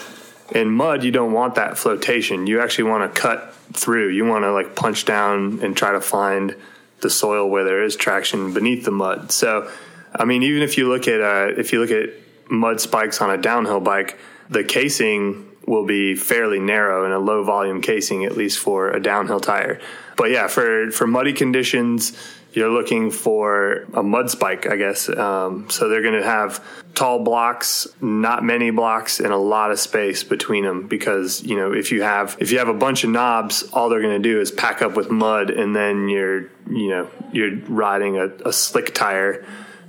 in 0.54 0.70
mud 0.70 1.04
you 1.04 1.10
don't 1.10 1.32
want 1.32 1.54
that 1.54 1.78
flotation 1.78 2.46
you 2.46 2.60
actually 2.60 2.84
want 2.84 3.14
to 3.14 3.18
cut 3.18 3.54
through 3.72 4.10
you 4.10 4.26
want 4.26 4.44
to 4.44 4.52
like 4.52 4.76
punch 4.76 5.06
down 5.06 5.58
and 5.62 5.74
try 5.74 5.90
to 5.92 6.02
find 6.02 6.54
the 7.00 7.10
soil 7.10 7.48
where 7.48 7.64
there 7.64 7.82
is 7.82 7.96
traction 7.96 8.52
beneath 8.52 8.84
the 8.84 8.90
mud. 8.90 9.30
So 9.32 9.70
i 10.16 10.24
mean 10.24 10.42
even 10.42 10.62
if 10.62 10.78
you 10.78 10.88
look 10.88 11.08
at 11.08 11.20
uh, 11.20 11.52
if 11.58 11.72
you 11.72 11.80
look 11.80 11.90
at 11.90 12.10
mud 12.50 12.80
spikes 12.80 13.20
on 13.20 13.30
a 13.30 13.36
downhill 13.36 13.80
bike 13.80 14.18
the 14.48 14.62
casing 14.62 15.50
will 15.66 15.86
be 15.86 16.14
fairly 16.14 16.60
narrow 16.60 17.04
and 17.04 17.12
a 17.12 17.18
low 17.18 17.42
volume 17.42 17.80
casing 17.80 18.24
at 18.24 18.36
least 18.36 18.58
for 18.58 18.90
a 18.90 19.00
downhill 19.00 19.40
tire. 19.40 19.80
But 20.16 20.30
yeah 20.30 20.46
for 20.48 20.90
for 20.90 21.06
muddy 21.06 21.32
conditions 21.32 22.16
you're 22.54 22.70
looking 22.70 23.10
for 23.10 23.84
a 23.94 24.02
mud 24.02 24.30
spike, 24.30 24.66
I 24.70 24.76
guess. 24.76 25.08
Um, 25.08 25.68
so 25.70 25.88
they're 25.88 26.02
going 26.02 26.20
to 26.20 26.26
have 26.26 26.64
tall 26.94 27.18
blocks, 27.18 27.88
not 28.00 28.44
many 28.44 28.70
blocks, 28.70 29.18
and 29.18 29.32
a 29.32 29.36
lot 29.36 29.72
of 29.72 29.80
space 29.80 30.22
between 30.22 30.64
them 30.64 30.86
because 30.86 31.42
you 31.42 31.56
know 31.56 31.72
if 31.72 31.90
you 31.90 32.02
have 32.02 32.36
if 32.40 32.52
you 32.52 32.58
have 32.58 32.68
a 32.68 32.74
bunch 32.74 33.04
of 33.04 33.10
knobs, 33.10 33.64
all 33.72 33.88
they're 33.88 34.02
going 34.02 34.22
to 34.22 34.28
do 34.28 34.40
is 34.40 34.50
pack 34.52 34.82
up 34.82 34.96
with 34.96 35.10
mud, 35.10 35.50
and 35.50 35.74
then 35.74 36.08
you're 36.08 36.42
you 36.70 36.88
know 36.88 37.10
you're 37.32 37.56
riding 37.68 38.16
a, 38.16 38.26
a 38.46 38.52
slick 38.52 38.94
tire 38.94 39.44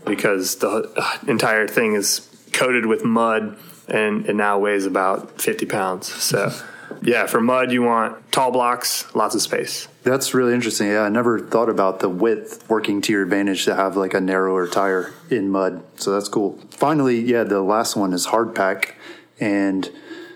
because 0.05 0.57
the 0.57 1.21
entire 1.27 1.67
thing 1.67 1.93
is 1.93 2.27
coated 2.51 2.85
with 2.85 3.03
mud 3.03 3.57
and 3.87 4.25
it 4.27 4.35
now 4.35 4.57
weighs 4.57 4.85
about 4.85 5.41
50 5.41 5.65
pounds. 5.65 6.11
So 6.11 6.51
yeah, 7.01 7.27
for 7.27 7.41
mud 7.41 7.71
you 7.71 7.83
want 7.83 8.31
tall 8.31 8.51
blocks, 8.51 9.13
lots 9.15 9.35
of 9.35 9.41
space. 9.41 9.87
That's 10.05 10.35
really 10.35 10.53
interesting. 10.53 10.87
Yeah, 10.87 11.01
I 11.01 11.09
never 11.09 11.39
thought 11.39 11.67
about 11.67 11.99
the 11.99 12.09
width 12.09 12.69
working 12.69 13.01
to 13.01 13.11
your 13.11 13.23
advantage 13.23 13.65
to 13.65 13.73
have 13.73 13.97
like 13.97 14.13
a 14.13 14.21
narrower 14.21 14.67
tire 14.67 15.11
in 15.31 15.49
mud. 15.49 15.83
So 15.95 16.11
that's 16.11 16.29
cool. 16.29 16.59
Finally, 16.69 17.21
yeah, 17.21 17.43
the 17.43 17.61
last 17.61 17.95
one 17.95 18.13
is 18.13 18.25
hard 18.25 18.53
pack, 18.53 18.97
and 19.39 19.89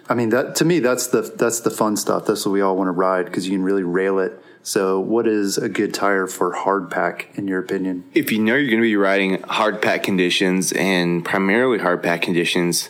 I 0.10 0.16
mean 0.16 0.30
that 0.30 0.56
to 0.56 0.66
me 0.66 0.80
that's 0.80 1.08
the 1.08 1.22
that's 1.22 1.60
the 1.60 1.70
fun 1.70 1.98
stuff. 1.98 2.26
That's 2.26 2.48
what 2.48 2.52
we 2.52 2.62
all 2.62 2.76
want 2.76 2.88
to 2.88 2.94
ride 2.94 3.26
because 3.26 3.48
you 3.48 3.54
can 3.54 3.64
really 3.64 3.84
rail 3.84 4.18
it. 4.18 4.44
So, 4.64 5.00
what 5.00 5.28
is 5.28 5.60
a 5.60 5.70
good 5.70 5.94
tire 5.94 6.26
for 6.26 6.52
hard 6.52 6.90
pack 6.90 7.30
in 7.36 7.48
your 7.48 7.60
opinion? 7.60 8.06
If 8.16 8.32
you 8.32 8.40
know 8.40 8.56
you're 8.56 8.72
going 8.72 8.82
to 8.82 8.88
be 8.88 8.96
riding 8.96 9.42
hard 9.44 9.84
pack 9.84 10.02
conditions 10.02 10.72
and 10.72 11.24
primarily 11.24 11.78
hard 11.78 12.02
pack 12.02 12.24
conditions, 12.24 12.90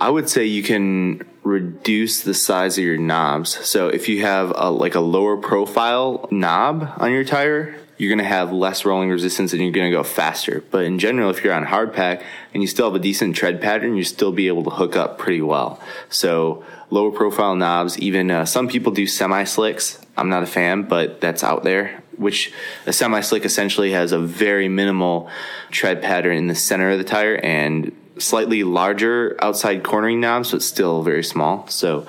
I 0.00 0.10
would 0.10 0.28
say 0.28 0.44
you 0.44 0.64
can 0.64 1.22
reduce 1.46 2.22
the 2.22 2.34
size 2.34 2.76
of 2.76 2.84
your 2.84 2.98
knobs. 2.98 3.64
So 3.66 3.86
if 3.86 4.08
you 4.08 4.22
have 4.22 4.52
a, 4.56 4.68
like 4.68 4.96
a 4.96 5.00
lower 5.00 5.36
profile 5.36 6.28
knob 6.32 6.92
on 6.98 7.12
your 7.12 7.24
tire, 7.24 7.76
you're 7.98 8.10
going 8.10 8.18
to 8.18 8.24
have 8.24 8.52
less 8.52 8.84
rolling 8.84 9.10
resistance 9.10 9.52
and 9.52 9.62
you're 9.62 9.70
going 9.70 9.90
to 9.90 9.96
go 9.96 10.02
faster. 10.02 10.64
But 10.72 10.84
in 10.84 10.98
general, 10.98 11.30
if 11.30 11.44
you're 11.44 11.54
on 11.54 11.64
hard 11.64 11.94
pack 11.94 12.22
and 12.52 12.62
you 12.62 12.66
still 12.66 12.86
have 12.86 12.96
a 12.96 13.02
decent 13.02 13.36
tread 13.36 13.60
pattern, 13.60 13.96
you 13.96 14.02
still 14.02 14.32
be 14.32 14.48
able 14.48 14.64
to 14.64 14.70
hook 14.70 14.96
up 14.96 15.18
pretty 15.18 15.40
well. 15.40 15.80
So 16.10 16.64
lower 16.90 17.12
profile 17.12 17.54
knobs, 17.54 17.96
even 18.00 18.30
uh, 18.30 18.44
some 18.44 18.66
people 18.66 18.90
do 18.90 19.06
semi 19.06 19.44
slicks. 19.44 20.00
I'm 20.16 20.28
not 20.28 20.42
a 20.42 20.46
fan, 20.46 20.82
but 20.82 21.20
that's 21.20 21.44
out 21.44 21.62
there. 21.62 22.02
Which 22.16 22.52
a 22.86 22.92
semi 22.92 23.20
slick 23.20 23.44
essentially 23.44 23.92
has 23.92 24.10
a 24.10 24.18
very 24.18 24.68
minimal 24.68 25.30
tread 25.70 26.02
pattern 26.02 26.36
in 26.36 26.48
the 26.48 26.54
center 26.56 26.90
of 26.90 26.98
the 26.98 27.04
tire 27.04 27.36
and 27.36 27.92
slightly 28.18 28.64
larger 28.64 29.36
outside 29.40 29.82
cornering 29.82 30.20
knobs, 30.20 30.52
but 30.52 30.62
still 30.62 31.02
very 31.02 31.24
small. 31.24 31.66
So 31.68 32.06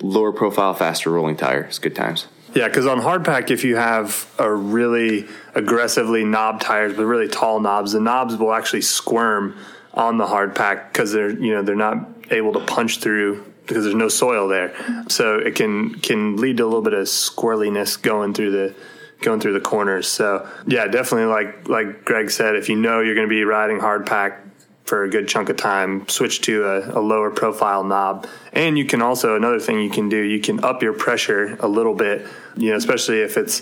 lower 0.00 0.32
profile, 0.32 0.74
faster 0.74 1.10
rolling 1.10 1.36
tire. 1.36 1.62
It's 1.62 1.78
good 1.78 1.94
times. 1.94 2.26
Yeah, 2.54 2.68
because 2.68 2.86
on 2.86 3.00
hardpack, 3.00 3.50
if 3.50 3.64
you 3.64 3.76
have 3.76 4.32
a 4.38 4.52
really 4.52 5.26
aggressively 5.54 6.24
knob 6.24 6.60
tires, 6.60 6.94
but 6.94 7.04
really 7.04 7.28
tall 7.28 7.58
knobs, 7.58 7.92
the 7.92 8.00
knobs 8.00 8.36
will 8.36 8.52
actually 8.52 8.82
squirm 8.82 9.56
on 9.92 10.18
the 10.18 10.26
hardpack 10.26 10.92
because 10.92 11.12
they're 11.12 11.30
you 11.30 11.52
know 11.52 11.62
they're 11.62 11.74
not 11.74 12.08
able 12.30 12.52
to 12.52 12.60
punch 12.60 13.00
through 13.00 13.44
because 13.66 13.84
there's 13.84 13.96
no 13.96 14.08
soil 14.08 14.46
there. 14.46 14.74
So 15.08 15.38
it 15.38 15.56
can 15.56 15.96
can 15.96 16.36
lead 16.36 16.58
to 16.58 16.64
a 16.64 16.66
little 16.66 16.82
bit 16.82 16.94
of 16.94 17.06
squirreliness 17.06 18.00
going 18.00 18.34
through 18.34 18.52
the 18.52 18.74
going 19.20 19.40
through 19.40 19.54
the 19.54 19.60
corners. 19.60 20.06
So 20.06 20.48
yeah, 20.66 20.86
definitely 20.86 21.26
like 21.26 21.68
like 21.68 22.04
Greg 22.04 22.30
said, 22.30 22.54
if 22.54 22.68
you 22.68 22.76
know 22.76 23.00
you're 23.00 23.14
going 23.16 23.28
to 23.28 23.34
be 23.34 23.44
riding 23.44 23.78
hardpack, 23.78 24.38
for 24.84 25.04
a 25.04 25.10
good 25.10 25.26
chunk 25.26 25.48
of 25.48 25.56
time, 25.56 26.06
switch 26.08 26.42
to 26.42 26.64
a, 26.64 26.98
a, 26.98 27.00
lower 27.00 27.30
profile 27.30 27.82
knob. 27.82 28.26
And 28.52 28.76
you 28.76 28.84
can 28.84 29.00
also 29.00 29.34
another 29.34 29.58
thing 29.58 29.80
you 29.80 29.88
can 29.88 30.10
do, 30.10 30.18
you 30.18 30.40
can 30.40 30.62
up 30.62 30.82
your 30.82 30.92
pressure 30.92 31.56
a 31.60 31.68
little 31.68 31.94
bit, 31.94 32.26
you 32.56 32.70
know, 32.70 32.76
especially 32.76 33.20
if 33.20 33.36
it's 33.36 33.60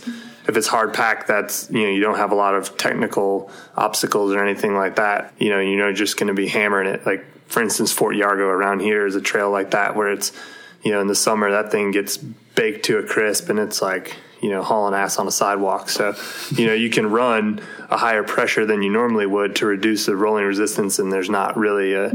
if 0.49 0.57
it's 0.57 0.67
hard 0.67 0.93
packed 0.93 1.29
that's 1.29 1.71
you 1.71 1.85
know, 1.85 1.91
you 1.91 2.01
don't 2.01 2.17
have 2.17 2.33
a 2.33 2.35
lot 2.35 2.57
of 2.57 2.77
technical 2.77 3.51
obstacles 3.77 4.33
or 4.33 4.45
anything 4.45 4.75
like 4.75 4.97
that. 4.97 5.33
You 5.39 5.51
know, 5.51 5.61
you 5.61 5.77
know 5.77 5.93
just 5.93 6.19
gonna 6.19 6.35
be 6.35 6.49
hammering 6.49 6.89
it. 6.89 7.07
Like 7.07 7.25
for 7.47 7.63
instance, 7.63 7.93
Fort 7.93 8.17
Yargo 8.17 8.49
around 8.49 8.81
here 8.81 9.07
is 9.07 9.15
a 9.15 9.21
trail 9.21 9.51
like 9.51 9.71
that 9.71 9.95
where 9.95 10.11
it's 10.11 10.33
you 10.83 10.91
know, 10.91 11.01
in 11.01 11.07
the 11.07 11.15
summer 11.15 11.51
that 11.51 11.71
thing 11.71 11.91
gets 11.93 12.17
baked 12.17 12.85
to 12.87 12.99
a 12.99 13.03
crisp 13.03 13.49
and 13.49 13.59
it's 13.59 13.81
like 13.81 14.17
you 14.43 14.51
know, 14.51 14.63
hauling 14.63 14.93
ass 14.93 15.19
on 15.19 15.29
a 15.29 15.31
sidewalk. 15.31 15.89
So, 15.89 16.15
you 16.51 16.67
know, 16.67 16.75
you 16.75 16.91
can 16.91 17.07
run 17.07 17.61
a 17.91 17.97
higher 17.97 18.25
pressure 18.25 18.67
than 18.67 18.83
you 18.83 18.91
normally 18.91 19.25
would 19.25 19.57
to 19.57 19.67
reduce 19.67 20.07
the 20.07 20.17
rolling 20.17 20.45
resistance, 20.45 20.99
and 20.99 21.13
there's 21.13 21.31
not 21.31 21.57
really 21.57 21.95
a, 21.95 22.13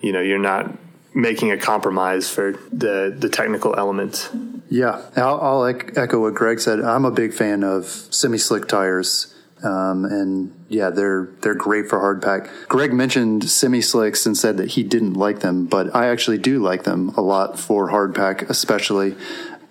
you 0.00 0.12
know, 0.12 0.20
you're 0.20 0.38
not 0.38 0.70
making 1.14 1.50
a 1.50 1.56
compromise 1.56 2.30
for 2.30 2.52
the 2.70 3.14
the 3.18 3.28
technical 3.28 3.74
elements. 3.74 4.30
Yeah, 4.68 5.02
I'll, 5.16 5.40
I'll 5.40 5.64
echo 5.64 6.20
what 6.20 6.34
Greg 6.34 6.60
said. 6.60 6.80
I'm 6.80 7.04
a 7.04 7.10
big 7.10 7.32
fan 7.32 7.64
of 7.64 7.86
semi 7.86 8.38
slick 8.38 8.68
tires. 8.68 9.34
Um, 9.62 10.06
and 10.06 10.54
yeah, 10.68 10.88
they're 10.88 11.28
they're 11.40 11.54
great 11.54 11.88
for 11.88 12.00
hard 12.00 12.22
pack. 12.22 12.48
Greg 12.68 12.94
mentioned 12.94 13.50
semi 13.50 13.82
slicks 13.82 14.24
and 14.24 14.36
said 14.36 14.56
that 14.56 14.70
he 14.70 14.82
didn't 14.82 15.14
like 15.14 15.40
them, 15.40 15.66
but 15.66 15.94
I 15.94 16.08
actually 16.08 16.38
do 16.38 16.60
like 16.60 16.84
them 16.84 17.10
a 17.10 17.20
lot 17.20 17.58
for 17.58 17.88
hard 17.88 18.14
pack, 18.14 18.48
especially. 18.48 19.16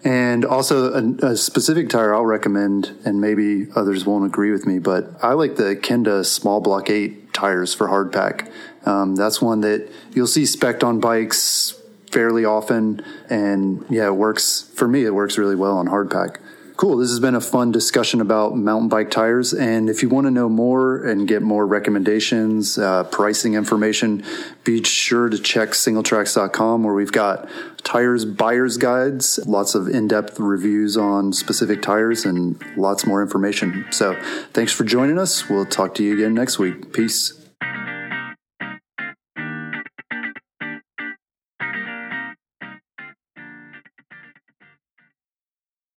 And 0.04 0.46
also 0.46 0.94
a, 0.94 1.32
a, 1.32 1.38
specific 1.38 1.90
tire 1.90 2.16
I'll 2.16 2.26
recommend, 2.26 2.98
and 3.04 3.20
maybe 3.20 3.68
others 3.76 4.06
won't 4.06 4.26
agree 4.26 4.52
with 4.52 4.66
me, 4.66 4.80
but 4.80 5.12
I 5.22 5.34
like 5.34 5.58
the 5.58 5.76
Kenda 5.76 6.26
small 6.26 6.62
block 6.62 6.90
eight 6.90 7.34
tires 7.34 7.74
for 7.74 7.90
hard 7.90 8.14
pack. 8.14 8.50
Um, 8.86 9.16
that's 9.16 9.42
one 9.42 9.60
that 9.62 9.90
you'll 10.14 10.28
see 10.28 10.44
specced 10.44 10.84
on 10.84 11.02
bikes 11.02 11.74
fairly 12.12 12.46
often, 12.46 13.04
and 13.30 13.86
yeah, 13.90 14.08
it 14.08 14.16
works 14.16 14.72
for 14.74 14.88
me. 14.88 15.04
It 15.04 15.14
works 15.14 15.38
really 15.38 15.56
well 15.56 15.78
on 15.78 15.88
hard 15.88 16.10
pack. 16.10 16.40
Cool. 16.80 16.96
This 16.96 17.10
has 17.10 17.20
been 17.20 17.36
a 17.36 17.42
fun 17.42 17.74
discussion 17.74 18.22
about 18.22 18.56
mountain 18.56 18.88
bike 18.88 19.12
tires. 19.12 19.54
And 19.54 19.90
if 19.90 20.02
you 20.02 20.08
want 20.08 20.28
to 20.28 20.32
know 20.32 20.48
more 20.48 21.04
and 21.04 21.28
get 21.28 21.42
more 21.42 21.68
recommendations, 21.68 22.78
uh, 22.78 23.04
pricing 23.04 23.56
information, 23.56 24.24
be 24.64 24.82
sure 24.86 25.28
to 25.28 25.38
check 25.38 25.72
singletracks.com 25.72 26.84
where 26.86 26.94
we've 26.94 27.12
got 27.12 27.50
tires 27.84 28.24
buyer's 28.24 28.78
guides, 28.78 29.46
lots 29.46 29.76
of 29.76 29.90
in 29.90 30.08
depth 30.08 30.40
reviews 30.40 30.96
on 30.96 31.34
specific 31.34 31.82
tires, 31.82 32.24
and 32.24 32.64
lots 32.78 33.06
more 33.06 33.22
information. 33.22 33.86
So 33.92 34.18
thanks 34.54 34.72
for 34.72 34.86
joining 34.86 35.20
us. 35.20 35.50
We'll 35.50 35.66
talk 35.66 35.96
to 35.96 36.04
you 36.06 36.14
again 36.14 36.34
next 36.34 36.60
week. 36.60 36.94
Peace. 36.94 37.39